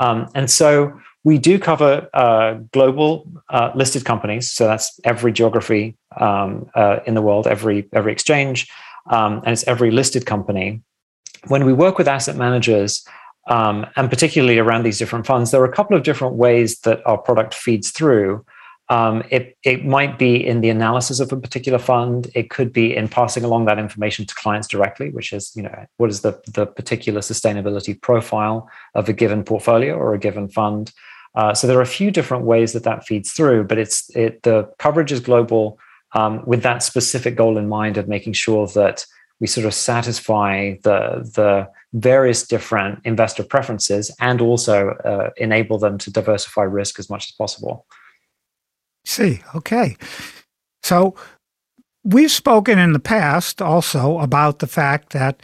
Um, 0.00 0.28
and 0.34 0.50
so 0.50 1.00
we 1.22 1.38
do 1.38 1.60
cover 1.60 2.08
uh, 2.12 2.54
global 2.72 3.30
uh, 3.48 3.70
listed 3.76 4.04
companies. 4.04 4.50
So 4.50 4.66
that's 4.66 4.98
every 5.04 5.30
geography 5.30 5.96
um, 6.16 6.68
uh, 6.74 6.98
in 7.06 7.14
the 7.14 7.22
world, 7.22 7.46
every 7.46 7.88
every 7.92 8.10
exchange, 8.10 8.68
um, 9.10 9.42
and 9.44 9.52
it's 9.52 9.66
every 9.68 9.92
listed 9.92 10.26
company. 10.26 10.82
When 11.46 11.64
we 11.64 11.72
work 11.72 11.98
with 11.98 12.08
asset 12.08 12.34
managers, 12.34 13.06
um, 13.46 13.86
and 13.96 14.10
particularly 14.10 14.58
around 14.58 14.82
these 14.82 14.98
different 14.98 15.26
funds, 15.26 15.50
there 15.50 15.60
are 15.60 15.70
a 15.70 15.72
couple 15.72 15.96
of 15.96 16.02
different 16.02 16.34
ways 16.34 16.80
that 16.80 17.06
our 17.06 17.18
product 17.18 17.54
feeds 17.54 17.90
through. 17.90 18.44
Um, 18.88 19.24
it, 19.30 19.56
it 19.64 19.84
might 19.84 20.18
be 20.18 20.44
in 20.46 20.60
the 20.60 20.70
analysis 20.70 21.18
of 21.18 21.32
a 21.32 21.36
particular 21.36 21.78
fund. 21.78 22.30
It 22.34 22.50
could 22.50 22.72
be 22.72 22.94
in 22.94 23.08
passing 23.08 23.42
along 23.42 23.64
that 23.64 23.78
information 23.78 24.26
to 24.26 24.34
clients 24.34 24.68
directly, 24.68 25.10
which 25.10 25.32
is, 25.32 25.52
you 25.56 25.62
know, 25.62 25.86
what 25.96 26.10
is 26.10 26.20
the, 26.20 26.40
the 26.54 26.66
particular 26.66 27.20
sustainability 27.20 28.00
profile 28.00 28.68
of 28.94 29.08
a 29.08 29.12
given 29.12 29.42
portfolio 29.42 29.94
or 29.94 30.14
a 30.14 30.18
given 30.18 30.48
fund. 30.48 30.92
Uh, 31.34 31.52
so 31.52 31.66
there 31.66 31.78
are 31.78 31.82
a 31.82 31.86
few 31.86 32.10
different 32.10 32.44
ways 32.44 32.72
that 32.72 32.84
that 32.84 33.04
feeds 33.04 33.32
through, 33.32 33.64
but 33.64 33.76
it's 33.76 34.08
it, 34.16 34.42
the 34.42 34.70
coverage 34.78 35.12
is 35.12 35.20
global 35.20 35.78
um, 36.12 36.42
with 36.46 36.62
that 36.62 36.82
specific 36.82 37.36
goal 37.36 37.58
in 37.58 37.68
mind 37.68 37.98
of 37.98 38.08
making 38.08 38.32
sure 38.32 38.66
that 38.68 39.04
we 39.38 39.46
sort 39.46 39.66
of 39.66 39.74
satisfy 39.74 40.76
the 40.82 41.30
the 41.34 41.68
various 41.96 42.46
different 42.46 43.00
investor 43.04 43.42
preferences 43.42 44.14
and 44.20 44.40
also 44.40 44.90
uh, 44.90 45.30
enable 45.38 45.78
them 45.78 45.96
to 45.96 46.10
diversify 46.10 46.62
risk 46.62 46.98
as 46.98 47.08
much 47.08 47.28
as 47.28 47.32
possible. 47.32 47.86
See, 49.04 49.40
okay. 49.54 49.96
So 50.82 51.14
we've 52.04 52.30
spoken 52.30 52.78
in 52.78 52.92
the 52.92 52.98
past 52.98 53.62
also 53.62 54.18
about 54.18 54.58
the 54.58 54.66
fact 54.66 55.12
that 55.12 55.42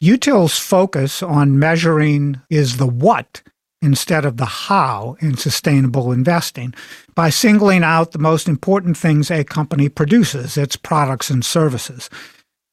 Util's 0.00 0.58
focus 0.58 1.22
on 1.22 1.58
measuring 1.58 2.40
is 2.48 2.78
the 2.78 2.86
what 2.86 3.42
instead 3.82 4.24
of 4.24 4.36
the 4.36 4.46
how 4.46 5.16
in 5.20 5.36
sustainable 5.36 6.10
investing 6.10 6.72
by 7.14 7.28
singling 7.28 7.82
out 7.84 8.12
the 8.12 8.18
most 8.18 8.48
important 8.48 8.96
things 8.96 9.30
a 9.30 9.44
company 9.44 9.88
produces, 9.88 10.56
its 10.56 10.76
products 10.76 11.28
and 11.28 11.44
services. 11.44 12.08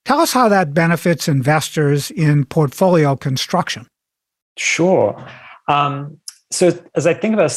Tell 0.10 0.22
us 0.22 0.34
how 0.34 0.50
that 0.50 0.74
benefits 0.74 1.28
investors 1.28 2.10
in 2.10 2.44
portfolio 2.44 3.16
construction. 3.16 3.86
Sure. 4.58 5.24
Um, 5.68 6.18
so, 6.50 6.72
as 6.96 7.06
I 7.06 7.14
think 7.14 7.36
about, 7.36 7.56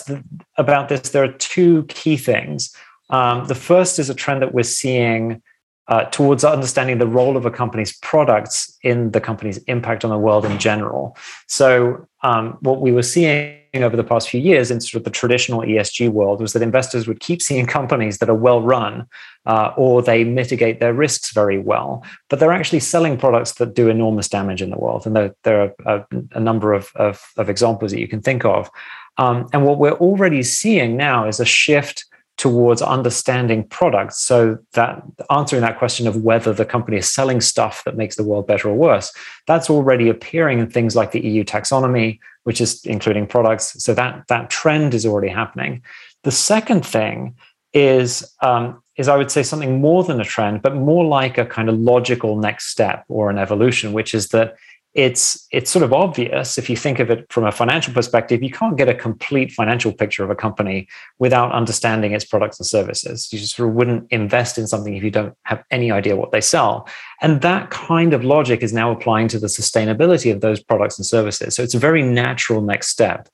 about 0.59 0.90
this, 0.90 1.09
there 1.09 1.25
are 1.25 1.32
two 1.32 1.85
key 1.85 2.18
things. 2.18 2.71
Um, 3.09 3.47
the 3.47 3.54
first 3.54 3.99
is 3.99 4.11
a 4.11 4.14
trend 4.14 4.42
that 4.42 4.52
we're 4.52 4.64
seeing 4.64 5.40
uh, 5.88 6.04
towards 6.11 6.44
understanding 6.44 6.99
the 6.99 7.06
role 7.06 7.38
of 7.38 7.47
a 7.47 7.50
company's 7.50 7.97
products 8.00 8.76
in 8.82 9.12
the 9.12 9.21
company's 9.23 9.56
impact 9.64 10.04
on 10.04 10.11
the 10.11 10.18
world 10.18 10.44
in 10.44 10.59
general. 10.59 11.16
So, 11.49 12.06
um, 12.23 12.59
what 12.61 12.82
we 12.82 12.92
were 12.92 13.02
seeing 13.02 13.62
over 13.75 13.97
the 13.97 14.05
past 14.05 14.29
few 14.29 14.41
years 14.41 14.71
in 14.71 14.81
sort 14.81 15.00
of 15.00 15.05
the 15.05 15.11
traditional 15.11 15.62
ESG 15.62 16.11
world 16.11 16.43
was 16.43 16.52
that 16.52 16.61
investors 16.61 17.09
would 17.09 17.21
keep 17.21 17.41
seeing 17.41 17.64
companies 17.64 18.19
that 18.19 18.29
are 18.29 18.35
well 18.35 18.61
run 18.61 19.07
uh, 19.47 19.73
or 19.79 20.02
they 20.02 20.25
mitigate 20.25 20.79
their 20.79 20.93
risks 20.93 21.33
very 21.33 21.59
well, 21.59 22.05
but 22.29 22.38
they're 22.38 22.52
actually 22.52 22.81
selling 22.81 23.17
products 23.17 23.52
that 23.55 23.75
do 23.75 23.88
enormous 23.88 24.29
damage 24.29 24.61
in 24.61 24.71
the 24.71 24.79
world. 24.79 25.07
And 25.07 25.17
there, 25.17 25.35
there 25.45 25.73
are 25.87 25.97
a, 25.99 26.07
a 26.33 26.41
number 26.41 26.75
of, 26.75 26.91
of, 26.97 27.23
of, 27.38 27.49
examples 27.49 27.93
that 27.93 28.00
you 28.00 28.09
can 28.09 28.21
think 28.21 28.45
of. 28.45 28.69
Um, 29.17 29.49
and 29.55 29.64
what 29.64 29.79
we're 29.79 29.93
already 29.93 30.43
seeing 30.43 30.97
now 30.97 31.26
is 31.26 31.41
a 31.41 31.45
shift 31.45 32.05
towards 32.39 32.83
understanding 32.83 33.65
products. 33.69 34.19
So 34.19 34.59
that 34.73 35.03
answering 35.31 35.62
that 35.62 35.79
question 35.79 36.07
of 36.07 36.17
whether 36.17 36.53
the 36.53 36.65
company 36.65 36.97
is 36.97 37.11
selling 37.11 37.41
stuff 37.41 37.85
that 37.85 37.97
makes 37.97 38.17
the 38.17 38.25
world 38.25 38.47
better 38.47 38.69
or 38.69 38.75
worse 38.75 39.12
that's 39.47 39.69
already 39.71 40.09
appearing 40.09 40.59
in 40.59 40.71
things 40.71 40.97
like 40.97 41.12
the 41.12 41.21
eu 41.21 41.45
taxonomy 41.45 42.19
which 42.45 42.61
is 42.61 42.85
including 42.85 43.27
products. 43.27 43.83
So 43.83 43.95
that 43.95 44.27
that 44.29 44.51
trend 44.51 44.95
is 44.95 45.07
already 45.07 45.29
happening. 45.29 45.83
The 46.25 46.33
second 46.33 46.85
thing 46.85 47.37
is 47.73 48.35
um, 48.43 48.83
is 48.97 49.09
i 49.09 49.17
would 49.17 49.31
say 49.31 49.43
something 49.43 49.81
more 49.81 50.05
than 50.05 50.21
a 50.21 50.25
trend 50.25 50.61
but 50.61 50.77
more 50.77 51.05
like 51.05 51.39
a 51.39 51.47
kind 51.47 51.69
of 51.69 51.79
logical 51.79 52.37
next 52.37 52.67
step 52.67 53.05
or 53.09 53.31
an 53.31 53.39
evolution 53.39 53.93
which 53.93 54.15
is 54.15 54.29
that 54.29 54.57
it's 54.94 55.46
it's 55.50 55.70
sort 55.70 55.82
of 55.82 55.92
obvious 55.92 56.58
if 56.58 56.68
you 56.68 56.76
think 56.76 56.99
of 56.99 57.11
it 57.11 57.25
from 57.32 57.44
a 57.46 57.52
financial 57.52 57.94
perspective 57.94 58.42
you 58.42 58.50
can't 58.50 58.76
get 58.76 58.90
a 58.90 58.94
complete 58.94 59.50
financial 59.50 59.90
picture 59.90 60.22
of 60.22 60.28
a 60.28 60.34
company 60.34 60.87
without 61.18 61.50
understanding 61.52 62.12
its 62.12 62.26
products 62.26 62.61
and 62.61 62.66
services. 62.66 63.32
You 63.32 63.38
just 63.38 63.56
sort 63.56 63.70
of 63.70 63.75
wouldn't 63.75 64.11
invest 64.11 64.58
in 64.58 64.66
something 64.66 64.94
if 64.94 65.02
you 65.02 65.11
don't 65.11 65.34
have 65.44 65.64
any 65.70 65.90
idea 65.90 66.16
what 66.16 66.32
they 66.32 66.42
sell. 66.42 66.87
And 67.22 67.40
that 67.40 67.70
kind 67.70 68.12
of 68.12 68.22
logic 68.22 68.62
is 68.62 68.72
now 68.75 68.90
applying 68.90 69.28
to 69.28 69.38
the 69.38 69.46
sustainability 69.46 70.30
of 70.30 70.42
those 70.42 70.62
products 70.62 70.99
and 70.99 71.06
services. 71.06 71.54
So 71.54 71.62
it's 71.62 71.75
a 71.75 71.78
very 71.78 72.02
natural 72.02 72.61
next 72.61 72.88
step 72.88 73.28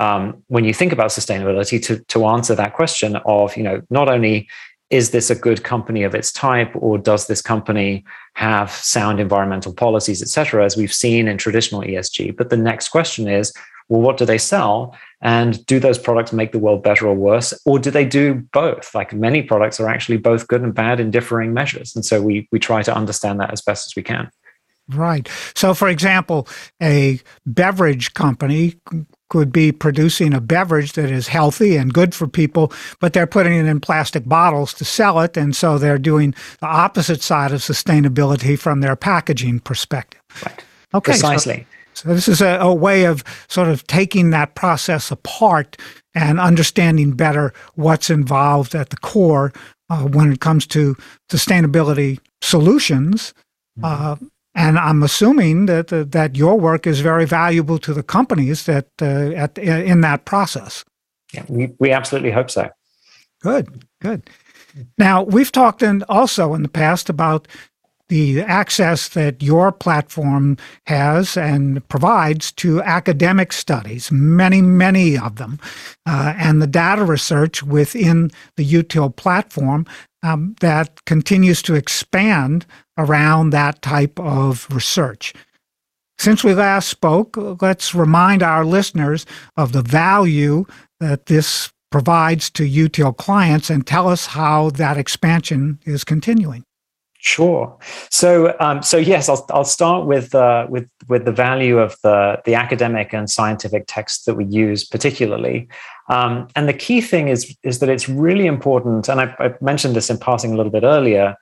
um, 0.00 0.42
when 0.48 0.64
you 0.64 0.74
think 0.74 0.92
about 0.92 1.10
sustainability 1.10 1.82
to, 1.84 2.00
to 2.00 2.26
answer 2.26 2.54
that 2.54 2.74
question 2.74 3.16
of 3.24 3.56
you 3.56 3.62
know 3.62 3.82
not 3.90 4.08
only 4.08 4.48
is 4.90 5.10
this 5.10 5.30
a 5.30 5.34
good 5.34 5.64
company 5.64 6.02
of 6.02 6.14
its 6.14 6.32
type 6.32 6.70
or 6.74 6.98
does 6.98 7.26
this 7.26 7.42
company 7.42 8.04
have 8.34 8.70
sound 8.70 9.18
environmental 9.18 9.72
policies 9.72 10.22
et 10.22 10.28
cetera 10.28 10.64
as 10.64 10.76
we've 10.76 10.92
seen 10.92 11.26
in 11.26 11.38
traditional 11.38 11.82
esg 11.82 12.36
but 12.36 12.50
the 12.50 12.56
next 12.56 12.88
question 12.88 13.28
is 13.28 13.52
well 13.88 14.00
what 14.00 14.16
do 14.16 14.24
they 14.24 14.38
sell? 14.38 14.96
And 15.20 15.64
do 15.66 15.80
those 15.80 15.98
products 15.98 16.32
make 16.32 16.52
the 16.52 16.58
world 16.58 16.82
better 16.82 17.06
or 17.06 17.14
worse? 17.14 17.54
Or 17.64 17.78
do 17.78 17.90
they 17.90 18.04
do 18.04 18.34
both? 18.52 18.94
Like 18.94 19.12
many 19.12 19.42
products 19.42 19.80
are 19.80 19.88
actually 19.88 20.18
both 20.18 20.48
good 20.48 20.62
and 20.62 20.74
bad 20.74 21.00
in 21.00 21.10
differing 21.10 21.54
measures. 21.54 21.94
And 21.94 22.04
so 22.04 22.20
we 22.20 22.48
we 22.52 22.58
try 22.58 22.82
to 22.82 22.94
understand 22.94 23.40
that 23.40 23.52
as 23.52 23.60
best 23.60 23.86
as 23.86 23.96
we 23.96 24.02
can. 24.02 24.30
Right. 24.88 25.28
So, 25.54 25.72
for 25.72 25.88
example, 25.88 26.46
a 26.82 27.18
beverage 27.46 28.12
company 28.12 28.74
could 29.34 29.52
be 29.52 29.72
producing 29.72 30.32
a 30.32 30.40
beverage 30.40 30.92
that 30.92 31.10
is 31.10 31.26
healthy 31.26 31.74
and 31.74 31.92
good 31.92 32.14
for 32.14 32.28
people, 32.28 32.72
but 33.00 33.14
they're 33.14 33.26
putting 33.26 33.54
it 33.54 33.66
in 33.66 33.80
plastic 33.80 34.28
bottles 34.28 34.72
to 34.72 34.84
sell 34.84 35.18
it. 35.18 35.36
And 35.36 35.56
so 35.56 35.76
they're 35.76 35.98
doing 35.98 36.36
the 36.60 36.68
opposite 36.68 37.20
side 37.20 37.50
of 37.50 37.60
sustainability 37.60 38.56
from 38.56 38.80
their 38.80 38.94
packaging 38.94 39.58
perspective. 39.58 40.20
Right. 40.46 40.64
Okay. 40.94 41.10
Precisely. 41.10 41.66
So, 41.94 42.10
so 42.10 42.14
this 42.14 42.28
is 42.28 42.40
a, 42.40 42.60
a, 42.60 42.72
way 42.72 43.06
of 43.06 43.24
sort 43.48 43.66
of 43.66 43.84
taking 43.88 44.30
that 44.30 44.54
process 44.54 45.10
apart 45.10 45.76
and 46.14 46.38
understanding 46.38 47.10
better 47.10 47.52
what's 47.74 48.10
involved 48.10 48.76
at 48.76 48.90
the 48.90 48.96
core 48.98 49.52
uh, 49.90 50.04
when 50.04 50.32
it 50.32 50.38
comes 50.38 50.64
to 50.68 50.96
sustainability 51.28 52.20
solutions. 52.40 53.34
Mm-hmm. 53.80 53.84
Uh, 53.84 54.28
And 54.54 54.78
I'm 54.78 55.02
assuming 55.02 55.66
that 55.66 55.92
uh, 55.92 56.04
that 56.08 56.36
your 56.36 56.58
work 56.58 56.86
is 56.86 57.00
very 57.00 57.24
valuable 57.26 57.78
to 57.78 57.92
the 57.92 58.02
companies 58.02 58.64
that 58.64 58.86
uh, 59.02 59.32
at, 59.34 59.58
in 59.58 60.00
that 60.02 60.24
process. 60.24 60.84
Yeah, 61.32 61.44
we, 61.48 61.72
we 61.80 61.90
absolutely 61.90 62.30
hope 62.30 62.50
so. 62.50 62.68
Good, 63.42 63.84
good. 64.00 64.30
Now 64.96 65.22
we've 65.22 65.50
talked 65.50 65.82
in 65.82 66.02
also 66.08 66.54
in 66.54 66.62
the 66.62 66.68
past 66.68 67.10
about 67.10 67.48
the 68.08 68.42
access 68.42 69.08
that 69.10 69.42
your 69.42 69.72
platform 69.72 70.56
has 70.86 71.36
and 71.36 71.86
provides 71.88 72.52
to 72.52 72.82
academic 72.82 73.52
studies, 73.52 74.12
many, 74.12 74.60
many 74.60 75.16
of 75.16 75.36
them, 75.36 75.58
uh, 76.06 76.34
and 76.36 76.60
the 76.60 76.66
data 76.66 77.04
research 77.04 77.62
within 77.62 78.30
the 78.56 78.64
util 78.64 79.14
platform 79.14 79.86
um, 80.22 80.54
that 80.60 81.04
continues 81.04 81.62
to 81.62 81.74
expand 81.74 82.66
around 82.98 83.50
that 83.50 83.82
type 83.82 84.18
of 84.20 84.66
research. 84.70 85.32
Since 86.18 86.44
we 86.44 86.54
last 86.54 86.88
spoke, 86.88 87.36
let's 87.60 87.94
remind 87.94 88.42
our 88.42 88.64
listeners 88.64 89.26
of 89.56 89.72
the 89.72 89.82
value 89.82 90.64
that 91.00 91.26
this 91.26 91.72
provides 91.90 92.50
to 92.50 92.62
util 92.64 93.16
clients 93.16 93.70
and 93.70 93.86
tell 93.86 94.08
us 94.08 94.26
how 94.26 94.70
that 94.70 94.96
expansion 94.96 95.78
is 95.84 96.04
continuing. 96.04 96.64
Sure. 97.24 97.74
So, 98.10 98.54
um, 98.60 98.82
so 98.82 98.98
yes, 98.98 99.30
I'll, 99.30 99.46
I'll 99.48 99.64
start 99.64 100.04
with 100.04 100.34
uh, 100.34 100.66
with 100.68 100.86
with 101.08 101.24
the 101.24 101.32
value 101.32 101.78
of 101.78 101.96
the 102.02 102.42
the 102.44 102.54
academic 102.54 103.14
and 103.14 103.30
scientific 103.30 103.84
texts 103.88 104.26
that 104.26 104.34
we 104.34 104.44
use, 104.44 104.84
particularly. 104.84 105.66
Um, 106.10 106.48
and 106.54 106.68
the 106.68 106.74
key 106.74 107.00
thing 107.00 107.28
is 107.28 107.56
is 107.62 107.78
that 107.78 107.88
it's 107.88 108.10
really 108.10 108.44
important, 108.44 109.08
and 109.08 109.22
I, 109.22 109.34
I 109.38 109.54
mentioned 109.62 109.96
this 109.96 110.10
in 110.10 110.18
passing 110.18 110.52
a 110.52 110.56
little 110.56 110.70
bit 110.70 110.82
earlier. 110.82 111.34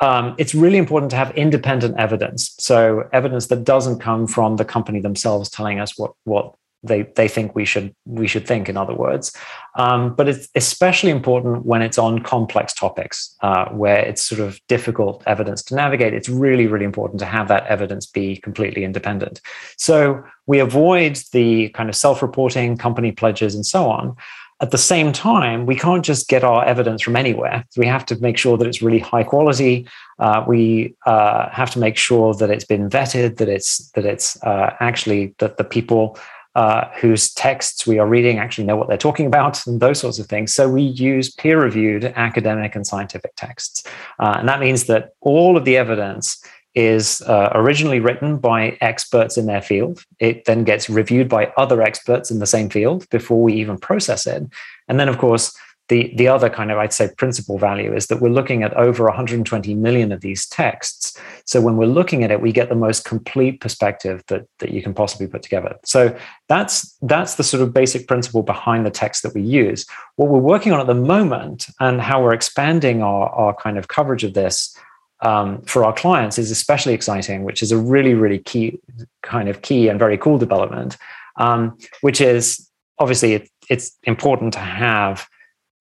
Um, 0.00 0.34
it's 0.38 0.54
really 0.54 0.78
important 0.78 1.10
to 1.10 1.16
have 1.16 1.30
independent 1.36 1.98
evidence. 1.98 2.54
So 2.58 3.06
evidence 3.12 3.48
that 3.48 3.64
doesn't 3.64 3.98
come 3.98 4.26
from 4.26 4.56
the 4.56 4.64
company 4.64 4.98
themselves 4.98 5.50
telling 5.50 5.78
us 5.78 5.98
what 5.98 6.12
what 6.24 6.54
they 6.82 7.02
they 7.16 7.28
think 7.28 7.54
we 7.54 7.64
should 7.64 7.94
we 8.04 8.26
should 8.28 8.46
think 8.46 8.68
in 8.68 8.76
other 8.76 8.94
words 8.94 9.34
um, 9.76 10.14
but 10.14 10.28
it's 10.28 10.48
especially 10.54 11.10
important 11.10 11.64
when 11.64 11.82
it's 11.82 11.98
on 11.98 12.20
complex 12.20 12.72
topics 12.72 13.34
uh, 13.42 13.66
where 13.70 13.98
it's 13.98 14.22
sort 14.22 14.40
of 14.40 14.60
difficult 14.68 15.22
evidence 15.26 15.62
to 15.62 15.74
navigate 15.74 16.14
it's 16.14 16.28
really 16.28 16.66
really 16.66 16.84
important 16.84 17.18
to 17.18 17.26
have 17.26 17.48
that 17.48 17.66
evidence 17.66 18.06
be 18.06 18.36
completely 18.36 18.84
independent 18.84 19.40
so 19.76 20.22
we 20.46 20.58
avoid 20.58 21.18
the 21.32 21.68
kind 21.70 21.88
of 21.88 21.96
self-reporting 21.96 22.76
company 22.76 23.12
pledges 23.12 23.54
and 23.54 23.66
so 23.66 23.90
on 23.90 24.16
at 24.60 24.72
the 24.72 24.78
same 24.78 25.12
time, 25.12 25.66
we 25.66 25.76
can't 25.76 26.04
just 26.04 26.28
get 26.28 26.42
our 26.42 26.64
evidence 26.64 27.00
from 27.00 27.14
anywhere. 27.14 27.64
we 27.76 27.86
have 27.86 28.04
to 28.06 28.16
make 28.20 28.36
sure 28.36 28.58
that 28.58 28.66
it's 28.66 28.82
really 28.82 28.98
high 28.98 29.22
quality. 29.22 29.86
Uh, 30.18 30.44
we 30.48 30.96
uh, 31.06 31.48
have 31.50 31.70
to 31.70 31.78
make 31.78 31.96
sure 31.96 32.34
that 32.34 32.50
it's 32.50 32.64
been 32.64 32.90
vetted, 32.90 33.36
that 33.36 33.48
it's 33.48 33.88
that 33.92 34.04
it's 34.04 34.42
uh, 34.42 34.74
actually 34.80 35.34
that 35.38 35.58
the 35.58 35.64
people 35.64 36.18
uh, 36.58 36.90
whose 37.00 37.32
texts 37.34 37.86
we 37.86 38.00
are 38.00 38.08
reading 38.08 38.40
actually 38.40 38.64
know 38.64 38.74
what 38.74 38.88
they're 38.88 38.96
talking 38.96 39.26
about 39.26 39.64
and 39.68 39.78
those 39.78 40.00
sorts 40.00 40.18
of 40.18 40.26
things. 40.26 40.52
So 40.52 40.68
we 40.68 40.82
use 40.82 41.32
peer 41.32 41.62
reviewed 41.62 42.04
academic 42.16 42.74
and 42.74 42.84
scientific 42.84 43.30
texts. 43.36 43.84
Uh, 44.18 44.34
and 44.40 44.48
that 44.48 44.58
means 44.58 44.86
that 44.86 45.10
all 45.20 45.56
of 45.56 45.64
the 45.64 45.76
evidence 45.76 46.42
is 46.74 47.22
uh, 47.22 47.50
originally 47.54 48.00
written 48.00 48.38
by 48.38 48.76
experts 48.80 49.36
in 49.36 49.46
their 49.46 49.62
field. 49.62 50.02
It 50.18 50.46
then 50.46 50.64
gets 50.64 50.90
reviewed 50.90 51.28
by 51.28 51.52
other 51.56 51.80
experts 51.80 52.28
in 52.28 52.40
the 52.40 52.46
same 52.46 52.70
field 52.70 53.08
before 53.10 53.40
we 53.40 53.54
even 53.54 53.78
process 53.78 54.26
it. 54.26 54.42
And 54.88 54.98
then, 54.98 55.08
of 55.08 55.18
course, 55.18 55.56
the, 55.88 56.12
the 56.16 56.28
other 56.28 56.50
kind 56.50 56.70
of, 56.70 56.78
I'd 56.78 56.92
say, 56.92 57.10
principal 57.16 57.58
value 57.58 57.94
is 57.94 58.08
that 58.08 58.20
we're 58.20 58.28
looking 58.28 58.62
at 58.62 58.74
over 58.74 59.04
120 59.04 59.74
million 59.74 60.12
of 60.12 60.20
these 60.20 60.46
texts. 60.46 61.18
So 61.46 61.60
when 61.60 61.76
we're 61.76 61.86
looking 61.86 62.24
at 62.24 62.30
it, 62.30 62.42
we 62.42 62.52
get 62.52 62.68
the 62.68 62.74
most 62.74 63.04
complete 63.04 63.60
perspective 63.60 64.22
that, 64.28 64.46
that 64.58 64.70
you 64.70 64.82
can 64.82 64.92
possibly 64.92 65.26
put 65.26 65.42
together. 65.42 65.76
So 65.84 66.16
that's 66.48 66.96
that's 67.02 67.36
the 67.36 67.42
sort 67.42 67.62
of 67.62 67.72
basic 67.72 68.06
principle 68.06 68.42
behind 68.42 68.84
the 68.84 68.90
text 68.90 69.22
that 69.22 69.34
we 69.34 69.42
use. 69.42 69.86
What 70.16 70.28
we're 70.28 70.38
working 70.38 70.72
on 70.72 70.80
at 70.80 70.86
the 70.86 70.94
moment 70.94 71.68
and 71.80 72.00
how 72.00 72.22
we're 72.22 72.34
expanding 72.34 73.02
our, 73.02 73.30
our 73.30 73.54
kind 73.54 73.78
of 73.78 73.88
coverage 73.88 74.24
of 74.24 74.34
this 74.34 74.76
um, 75.20 75.62
for 75.62 75.84
our 75.84 75.92
clients 75.92 76.38
is 76.38 76.50
especially 76.50 76.94
exciting, 76.94 77.44
which 77.44 77.62
is 77.62 77.72
a 77.72 77.78
really, 77.78 78.14
really 78.14 78.38
key 78.38 78.78
kind 79.22 79.48
of 79.48 79.62
key 79.62 79.88
and 79.88 79.98
very 79.98 80.18
cool 80.18 80.38
development, 80.38 80.96
um, 81.36 81.76
which 82.02 82.20
is 82.20 82.68
obviously 82.98 83.34
it, 83.34 83.48
it's 83.70 83.96
important 84.04 84.52
to 84.52 84.60
have 84.60 85.26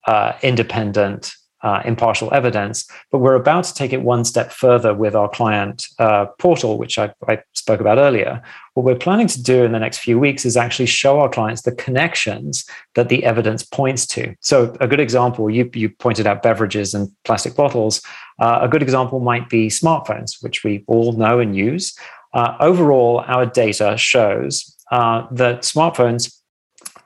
uh, 0.08 0.34
independent, 0.41 1.34
uh, 1.63 1.82
impartial 1.86 2.34
evidence. 2.34 2.88
But 3.12 3.20
we're 3.20 3.36
about 3.36 3.63
to 3.65 3.74
take 3.74 3.91
it 3.91 4.02
one 4.02 4.24
step 4.24 4.52
further 4.52 4.93
with 4.93 5.15
our 5.15 5.28
client 5.28 5.86
uh, 6.00 6.28
portal, 6.39 6.78
which 6.78 6.98
I, 6.98 7.13
I, 7.28 7.39
spoke 7.54 7.80
about 7.80 7.98
earlier. 7.98 8.41
What 8.76 8.86
we're 8.86 8.96
planning 8.96 9.28
to 9.28 9.41
do 9.41 9.63
in 9.63 9.72
the 9.72 9.80
next 9.80 9.98
few 9.98 10.20
weeks 10.20 10.46
is 10.46 10.56
actually 10.56 10.86
show 10.86 11.20
our 11.20 11.28
clients 11.28 11.63
the 11.63 11.74
connections 11.74 12.65
that 12.96 13.10
the 13.10 13.26
evidence 13.26 13.63
points 13.63 14.06
to. 14.08 14.36
So, 14.39 14.76
a 14.80 14.88
good 14.88 15.00
example, 15.00 15.50
you, 15.50 15.70
you 15.74 15.89
pointed 15.89 16.28
out 16.28 16.43
beverages 16.43 16.93
and 16.93 17.10
plastic 17.26 17.56
bottles. 17.56 18.02
Uh, 18.39 18.60
a 18.62 18.67
good 18.67 18.84
example 18.84 19.20
might 19.20 19.50
be 19.50 19.67
smartphones, 19.67 20.41
which 20.41 20.63
we 20.63 20.84
all 20.88 21.13
know 21.13 21.39
and 21.39 21.56
use. 21.56 21.98
Uh, 22.34 22.56
overall, 22.60 23.24
our 23.28 23.46
data 23.46 23.98
shows 23.98 24.76
uh, 24.91 25.26
that 25.32 25.62
smartphones 25.62 26.38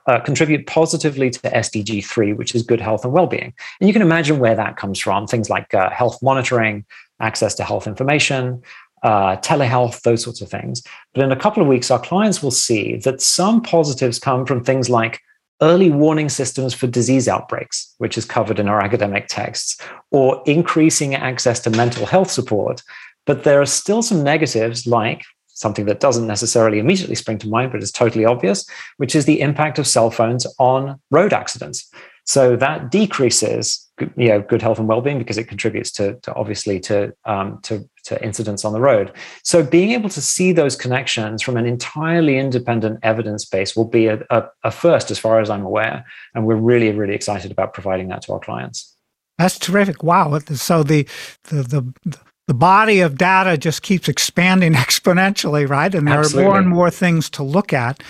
uh, 0.06 0.20
contribute 0.20 0.66
positively 0.66 1.30
to 1.30 1.40
SDG 1.40 2.04
3, 2.04 2.32
which 2.32 2.54
is 2.54 2.62
good 2.62 2.80
health 2.80 3.04
and 3.04 3.12
well 3.12 3.26
being. 3.26 3.52
And 3.80 3.88
you 3.88 3.92
can 3.92 4.02
imagine 4.02 4.38
where 4.38 4.54
that 4.54 4.76
comes 4.76 4.98
from 4.98 5.26
things 5.26 5.48
like 5.48 5.72
uh, 5.74 5.90
health 5.90 6.22
monitoring, 6.22 6.84
access 7.20 7.54
to 7.54 7.64
health 7.64 7.86
information, 7.86 8.62
uh, 9.02 9.36
telehealth, 9.36 10.02
those 10.02 10.22
sorts 10.22 10.40
of 10.40 10.48
things. 10.48 10.82
But 11.14 11.24
in 11.24 11.32
a 11.32 11.36
couple 11.36 11.62
of 11.62 11.68
weeks, 11.68 11.90
our 11.90 12.00
clients 12.00 12.42
will 12.42 12.50
see 12.50 12.96
that 12.98 13.20
some 13.20 13.62
positives 13.62 14.18
come 14.18 14.46
from 14.46 14.62
things 14.62 14.88
like 14.88 15.20
early 15.60 15.90
warning 15.90 16.28
systems 16.28 16.74
for 16.74 16.88
disease 16.88 17.28
outbreaks, 17.28 17.94
which 17.98 18.18
is 18.18 18.24
covered 18.24 18.58
in 18.58 18.68
our 18.68 18.80
academic 18.80 19.28
texts, 19.28 19.80
or 20.10 20.42
increasing 20.46 21.14
access 21.14 21.60
to 21.60 21.70
mental 21.70 22.04
health 22.06 22.30
support. 22.30 22.82
But 23.26 23.44
there 23.44 23.60
are 23.60 23.66
still 23.66 24.02
some 24.02 24.24
negatives 24.24 24.86
like 24.86 25.22
something 25.54 25.86
that 25.86 26.00
doesn't 26.00 26.26
necessarily 26.26 26.78
immediately 26.78 27.14
spring 27.14 27.38
to 27.38 27.48
mind, 27.48 27.72
but 27.72 27.82
is 27.82 27.92
totally 27.92 28.24
obvious, 28.24 28.66
which 28.96 29.14
is 29.14 29.24
the 29.24 29.40
impact 29.40 29.78
of 29.78 29.86
cell 29.86 30.10
phones 30.10 30.46
on 30.58 31.00
road 31.10 31.32
accidents. 31.32 31.90
So 32.24 32.54
that 32.56 32.90
decreases, 32.90 33.90
you 34.16 34.28
know, 34.28 34.40
good 34.40 34.62
health 34.62 34.78
and 34.78 34.86
well-being 34.86 35.18
because 35.18 35.38
it 35.38 35.48
contributes 35.48 35.90
to, 35.92 36.14
to 36.20 36.34
obviously 36.34 36.78
to, 36.80 37.12
um, 37.24 37.58
to 37.62 37.88
to 38.04 38.22
incidents 38.24 38.64
on 38.64 38.72
the 38.72 38.80
road. 38.80 39.12
So 39.44 39.62
being 39.62 39.92
able 39.92 40.08
to 40.10 40.20
see 40.20 40.52
those 40.52 40.76
connections 40.76 41.42
from 41.42 41.56
an 41.56 41.66
entirely 41.66 42.38
independent 42.38 42.98
evidence 43.02 43.44
base 43.44 43.76
will 43.76 43.84
be 43.88 44.06
a, 44.06 44.20
a, 44.30 44.44
a 44.64 44.70
first, 44.70 45.10
as 45.10 45.18
far 45.18 45.40
as 45.40 45.50
I'm 45.50 45.64
aware, 45.64 46.04
and 46.34 46.46
we're 46.46 46.56
really 46.56 46.90
really 46.90 47.14
excited 47.14 47.50
about 47.50 47.74
providing 47.74 48.08
that 48.08 48.22
to 48.22 48.32
our 48.32 48.40
clients. 48.40 48.96
That's 49.38 49.58
terrific! 49.58 50.02
Wow. 50.02 50.38
So 50.38 50.82
the 50.82 51.06
the 51.44 51.62
the 51.62 52.18
the 52.52 52.58
body 52.58 53.00
of 53.00 53.16
data 53.16 53.56
just 53.56 53.80
keeps 53.80 54.10
expanding 54.10 54.74
exponentially, 54.84 55.66
right? 55.66 55.94
And 55.94 56.06
there 56.06 56.18
Absolutely. 56.18 56.44
are 56.44 56.48
more 56.50 56.58
and 56.58 56.68
more 56.68 56.90
things 56.90 57.30
to 57.30 57.42
look 57.42 57.72
at. 57.72 58.02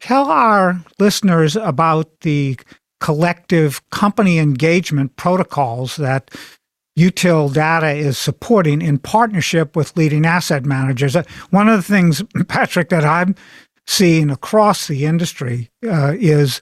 Tell 0.00 0.26
our 0.26 0.80
listeners 1.00 1.56
about 1.56 2.20
the 2.20 2.60
collective 3.00 3.82
company 3.90 4.38
engagement 4.38 5.16
protocols 5.16 5.96
that 5.96 6.30
Util 6.96 7.52
Data 7.52 7.90
is 7.90 8.16
supporting 8.16 8.80
in 8.80 8.98
partnership 8.98 9.74
with 9.74 9.96
leading 9.96 10.24
asset 10.24 10.64
managers. 10.64 11.16
Uh, 11.16 11.24
one 11.50 11.68
of 11.68 11.76
the 11.76 11.82
things, 11.82 12.22
Patrick, 12.46 12.90
that 12.90 13.04
I'm 13.04 13.34
seeing 13.88 14.30
across 14.30 14.86
the 14.86 15.06
industry 15.06 15.70
uh, 15.84 16.14
is 16.16 16.60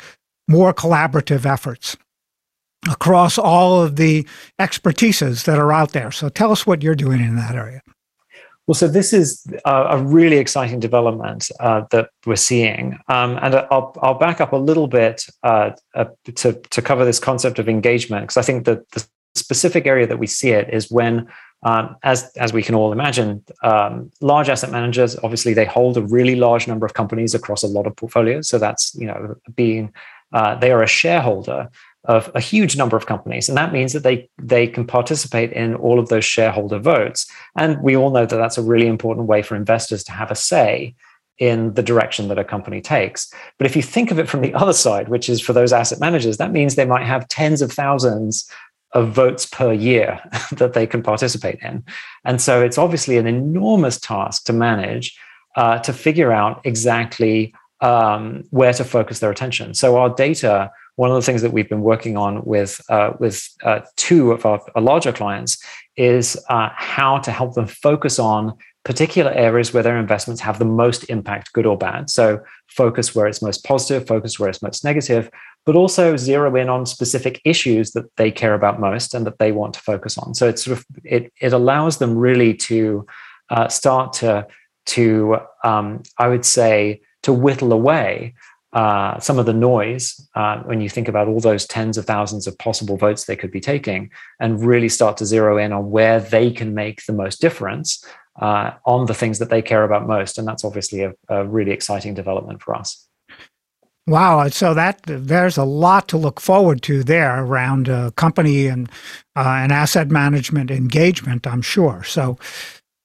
more 0.49 0.73
collaborative 0.73 1.45
efforts 1.45 1.99
across 2.91 3.39
all 3.39 3.83
of 3.83 3.97
the 3.97 4.27
expertises 4.61 5.45
that 5.45 5.59
are 5.59 5.73
out 5.73 5.93
there. 5.93 6.11
So 6.11 6.29
tell 6.29 6.53
us 6.53 6.67
what 6.67 6.83
you're 6.83 6.95
doing 6.95 7.21
in 7.21 7.37
that 7.37 7.55
area. 7.55 7.81
Well, 8.67 8.75
so 8.75 8.89
this 8.89 9.13
is 9.13 9.47
a, 9.67 9.75
a 9.91 9.99
really 10.03 10.39
exciting 10.39 10.81
development 10.81 11.51
uh, 11.61 11.83
that 11.91 12.09
we're 12.25 12.37
seeing, 12.37 12.99
um, 13.09 13.39
and 13.43 13.55
I'll, 13.55 13.95
I'll 14.01 14.15
back 14.19 14.41
up 14.41 14.53
a 14.53 14.57
little 14.57 14.87
bit 14.87 15.27
uh, 15.43 15.73
uh, 15.95 16.07
to 16.37 16.55
to 16.55 16.83
cover 16.83 17.05
this 17.05 17.19
concept 17.19 17.59
of 17.59 17.69
engagement 17.69 18.23
because 18.25 18.39
I 18.39 18.43
think 18.43 18.65
that 18.65 18.91
the 18.93 19.07
specific 19.35 19.87
area 19.87 20.07
that 20.07 20.19
we 20.19 20.27
see 20.27 20.51
it 20.51 20.73
is 20.73 20.91
when, 20.91 21.29
um, 21.63 21.97
as 22.05 22.33
as 22.37 22.55
we 22.55 22.63
can 22.63 22.75
all 22.75 22.91
imagine, 22.91 23.45
um, 23.63 24.11
large 24.23 24.49
asset 24.49 24.71
managers 24.71 25.15
obviously 25.23 25.53
they 25.53 25.67
hold 25.67 25.99
a 25.99 26.03
really 26.03 26.35
large 26.35 26.67
number 26.67 26.87
of 26.87 26.95
companies 26.95 27.35
across 27.35 27.63
a 27.63 27.69
lot 27.69 27.87
of 27.87 27.95
portfolios, 27.97 28.49
so 28.49 28.59
that's 28.59 28.95
you 28.95 29.07
know 29.07 29.35
being 29.55 29.93
uh, 30.33 30.55
they 30.55 30.73
are 30.73 30.83
a 30.83 30.87
shareholder 30.89 31.69
of 32.05 32.31
a 32.35 32.41
huge 32.41 32.77
number 32.77 32.97
of 32.97 33.07
companies 33.07 33.49
and 33.49 33.57
that 33.57 33.73
means 33.73 33.93
that 33.93 34.03
they 34.03 34.29
they 34.39 34.67
can 34.67 34.87
participate 34.87 35.53
in 35.53 35.75
all 35.77 35.99
of 35.99 36.09
those 36.09 36.25
shareholder 36.25 36.79
votes 36.79 37.27
and 37.57 37.81
we 37.83 37.97
all 37.97 38.11
know 38.11 38.27
that 38.27 38.37
that's 38.37 38.59
a 38.59 38.63
really 38.63 38.87
important 38.87 39.27
way 39.27 39.43
for 39.43 39.57
investors 39.57 40.05
to 40.05 40.13
have 40.13 40.31
a 40.31 40.37
say 40.37 40.95
in 41.39 41.75
the 41.75 41.83
direction 41.83 42.29
that 42.29 42.39
a 42.39 42.45
company 42.45 42.81
takes 42.81 43.33
but 43.59 43.67
if 43.67 43.75
you 43.75 43.83
think 43.83 44.11
of 44.11 44.19
it 44.19 44.29
from 44.29 44.43
the 44.43 44.55
other 44.63 44.73
side 44.73 45.09
which 45.09 45.29
is 45.29 45.41
for 45.41 45.53
those 45.53 45.73
asset 45.73 46.01
managers 46.01 46.37
that 46.37 46.53
means 46.53 46.75
they 46.75 46.85
might 46.85 47.05
have 47.05 47.29
tens 47.29 47.63
of 47.63 47.73
thousands 47.73 48.49
of 48.95 49.11
votes 49.11 49.45
per 49.45 49.73
year 49.73 50.21
that 50.53 50.73
they 50.73 50.87
can 50.87 51.03
participate 51.03 51.59
in. 51.61 51.85
And 52.25 52.41
so 52.41 52.63
it's 52.63 52.79
obviously 52.79 53.19
an 53.19 53.27
enormous 53.27 54.01
task 54.01 54.45
to 54.47 54.53
manage 54.53 55.19
uh, 55.57 55.79
to 55.81 55.93
figure 55.93 56.33
out 56.33 56.61
exactly 56.65 57.55
um, 57.81 58.45
where 58.51 58.73
to 58.73 58.85
focus 58.85 59.19
their 59.19 59.31
attention. 59.31 59.75
So 59.75 59.97
our 59.97 60.09
data, 60.09 60.71
one 60.97 61.11
of 61.11 61.17
the 61.17 61.23
things 61.23 61.43
that 61.43 61.53
we've 61.53 61.69
been 61.69 61.81
working 61.81 62.17
on 62.17 62.45
with 62.45 62.81
uh, 62.89 63.13
with 63.19 63.49
uh, 63.63 63.81
two 63.97 64.33
of 64.33 64.47
our, 64.47 64.61
our, 64.75 64.83
larger 64.83 65.13
clients 65.13 65.63
is 65.97 66.37
uh, 66.49 66.71
how 66.75 67.19
to 67.19 67.31
help 67.31 67.55
them 67.55 67.67
focus 67.67 68.19
on 68.19 68.55
particular 68.85 69.33
areas 69.33 69.73
where 69.73 69.83
their 69.83 69.99
investments 69.99 70.43
have 70.43 70.59
the 70.59 70.65
most 70.65 71.05
impact, 71.05 71.53
good 71.55 71.67
or 71.67 71.77
bad. 71.77 72.11
So 72.11 72.41
focus 72.69 73.15
where 73.15 73.27
it's 73.27 73.41
most 73.41 73.65
positive, 73.65 74.07
focus 74.07 74.39
where 74.39 74.51
it's 74.51 74.63
most 74.63 74.85
negative, 74.85 75.31
but 75.65 75.75
also 75.75 76.17
zero 76.17 76.55
in 76.57 76.69
on 76.69 76.85
specific 76.85 77.41
issues 77.45 77.93
that 77.93 78.05
they 78.17 78.31
care 78.31 78.55
about 78.55 78.81
most 78.81 79.15
and 79.15 79.27
that 79.27 79.39
they 79.39 79.53
want 79.53 79.75
to 79.75 79.81
focus 79.81 80.19
on. 80.19 80.35
So 80.35 80.49
it's 80.49 80.65
sort 80.65 80.79
of 80.79 80.85
it 81.03 81.33
it 81.41 81.53
allows 81.53 81.99
them 81.99 82.17
really 82.17 82.55
to 82.55 83.07
uh, 83.51 83.69
start 83.69 84.13
to 84.15 84.47
to 84.87 85.39
um, 85.65 86.03
I 86.19 86.29
would 86.29 86.45
say 86.45 87.01
to 87.23 87.33
whittle 87.33 87.73
away 87.73 88.35
uh, 88.75 89.19
some 89.21 89.39
of 89.39 89.47
the 89.47 89.53
noise 89.53 90.21
uh, 90.35 90.59
when 90.65 90.81
you 90.81 90.89
think 90.89 91.09
about 91.09 91.29
all 91.29 91.41
those 91.41 91.65
tens 91.67 91.97
of 91.97 92.05
thousands 92.05 92.47
of 92.47 92.59
possible 92.59 92.97
votes 92.97 93.25
they 93.25 93.37
could 93.37 93.53
be 93.53 93.61
taking 93.61 94.11
and 94.41 94.65
really 94.65 94.89
start 94.89 95.17
to 95.17 95.25
zero 95.25 95.57
in 95.57 95.73
on 95.73 95.91
where 95.91 96.19
they 96.19 96.51
can 96.51 96.75
make 96.75 97.07
the 97.07 97.13
most 97.13 97.41
difference 97.41 98.05
uh, 98.41 98.73
on 98.85 99.07
the 99.07 99.15
things 99.15 99.39
that 99.39 99.49
they 99.49 99.63
care 99.63 99.85
about 99.85 100.09
most. 100.09 100.39
And 100.39 100.47
that's 100.47 100.65
obviously 100.65 101.03
a, 101.03 101.15
a 101.29 101.47
really 101.47 101.71
exciting 101.71 102.15
development 102.15 102.63
for 102.63 102.75
us. 102.75 103.07
Wow. 104.07 104.49
So 104.49 104.75
that 104.75 105.01
there's 105.05 105.57
a 105.57 105.65
lot 105.65 106.09
to 106.09 106.19
look 106.19 106.41
forward 106.41 106.83
to 106.83 107.03
there 107.03 107.43
around 107.43 107.89
uh, 107.89 108.11
company 108.13 108.67
and 108.67 108.91
uh, 109.37 109.59
and 109.63 109.73
asset 109.73 110.11
management 110.11 110.71
engagement, 110.71 111.47
I'm 111.47 111.63
sure. 111.63 112.05
So, 112.05 112.39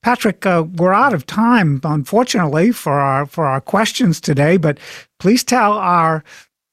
Patrick, 0.02 0.46
uh, 0.46 0.66
we're 0.76 0.94
out 0.94 1.14
of 1.14 1.26
time, 1.26 1.82
unfortunately, 1.84 2.72
for 2.72 3.00
our 3.00 3.26
for 3.26 3.46
our 3.46 3.60
questions 3.60 4.22
today. 4.22 4.58
But 4.58 4.80
please 5.20 5.44
tell 5.44 5.74
our 5.74 6.24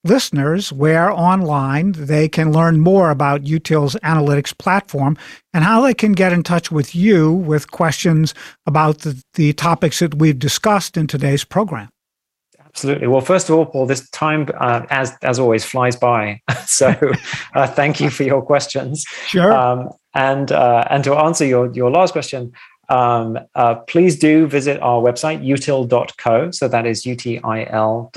listeners 0.04 0.72
where 0.72 1.10
online 1.10 1.92
they 1.92 2.28
can 2.28 2.52
learn 2.52 2.80
more 2.80 3.10
about 3.10 3.46
Util's 3.46 3.96
analytics 3.96 4.56
platform 4.56 5.16
and 5.52 5.64
how 5.64 5.80
they 5.80 5.94
can 5.94 6.12
get 6.12 6.32
in 6.32 6.42
touch 6.42 6.70
with 6.70 6.94
you 6.94 7.32
with 7.32 7.72
questions 7.72 8.32
about 8.66 9.00
the, 9.00 9.20
the 9.34 9.52
topics 9.54 9.98
that 9.98 10.14
we've 10.14 10.38
discussed 10.38 10.96
in 10.96 11.08
today's 11.08 11.42
program. 11.42 11.88
Absolutely. 12.76 13.06
Well, 13.06 13.22
first 13.22 13.48
of 13.48 13.56
all, 13.56 13.64
Paul, 13.64 13.86
this 13.86 14.08
time, 14.10 14.48
uh, 14.58 14.84
as 14.90 15.16
as 15.22 15.38
always, 15.38 15.64
flies 15.64 15.96
by. 15.96 16.40
so, 16.66 16.94
uh, 17.54 17.66
thank 17.66 18.00
you 18.00 18.10
for 18.10 18.22
your 18.22 18.42
questions. 18.42 19.04
Sure. 19.26 19.50
Um, 19.50 19.88
and 20.14 20.52
uh, 20.52 20.84
and 20.90 21.02
to 21.04 21.14
answer 21.14 21.46
your 21.46 21.72
your 21.72 21.90
last 21.90 22.12
question, 22.12 22.52
um, 22.88 23.38
uh, 23.54 23.76
please 23.76 24.18
do 24.18 24.46
visit 24.46 24.80
our 24.80 25.02
website 25.02 25.44
util.co. 25.44 26.50
So 26.50 26.68
that 26.68 26.86
is 26.86 27.04
util.co 27.04 28.12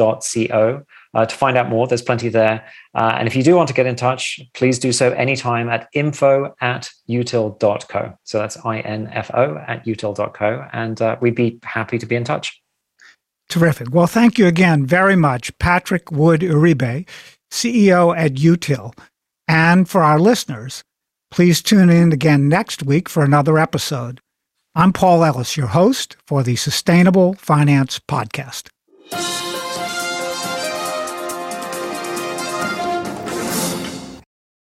uh, 1.13 1.25
to 1.25 1.35
find 1.35 1.57
out 1.57 1.69
more. 1.69 1.87
There's 1.87 2.01
plenty 2.01 2.29
there. 2.29 2.65
Uh, 2.93 3.15
and 3.17 3.27
if 3.27 3.35
you 3.35 3.43
do 3.43 3.55
want 3.55 3.67
to 3.67 3.73
get 3.73 3.85
in 3.85 3.95
touch, 3.95 4.39
please 4.53 4.79
do 4.79 4.91
so 4.91 5.11
anytime 5.11 5.69
at 5.69 5.89
info 5.93 6.55
at 6.61 6.89
util.co. 7.09 8.17
So 8.23 8.37
that's 8.37 8.57
I-N-F-O 8.63 9.63
at 9.67 9.85
util.co. 9.85 10.67
And 10.71 11.01
uh, 11.01 11.17
we'd 11.19 11.35
be 11.35 11.59
happy 11.63 11.97
to 11.97 12.05
be 12.05 12.15
in 12.15 12.23
touch. 12.23 12.61
Terrific. 13.49 13.87
Well, 13.91 14.07
thank 14.07 14.37
you 14.37 14.45
again 14.45 14.85
very 14.85 15.15
much, 15.15 15.57
Patrick 15.57 16.11
Wood 16.11 16.41
Uribe, 16.41 17.07
CEO 17.51 18.15
at 18.15 18.33
Util. 18.33 18.95
And 19.47 19.89
for 19.89 20.03
our 20.03 20.19
listeners, 20.19 20.83
please 21.31 21.63
tune 21.63 21.89
in 21.89 22.13
again 22.13 22.47
next 22.47 22.83
week 22.83 23.09
for 23.09 23.23
another 23.23 23.57
episode. 23.57 24.21
I'm 24.75 24.93
Paul 24.93 25.25
Ellis, 25.25 25.57
your 25.57 25.67
host 25.67 26.15
for 26.27 26.43
the 26.43 26.55
Sustainable 26.55 27.33
Finance 27.33 27.99
Podcast. 27.99 28.69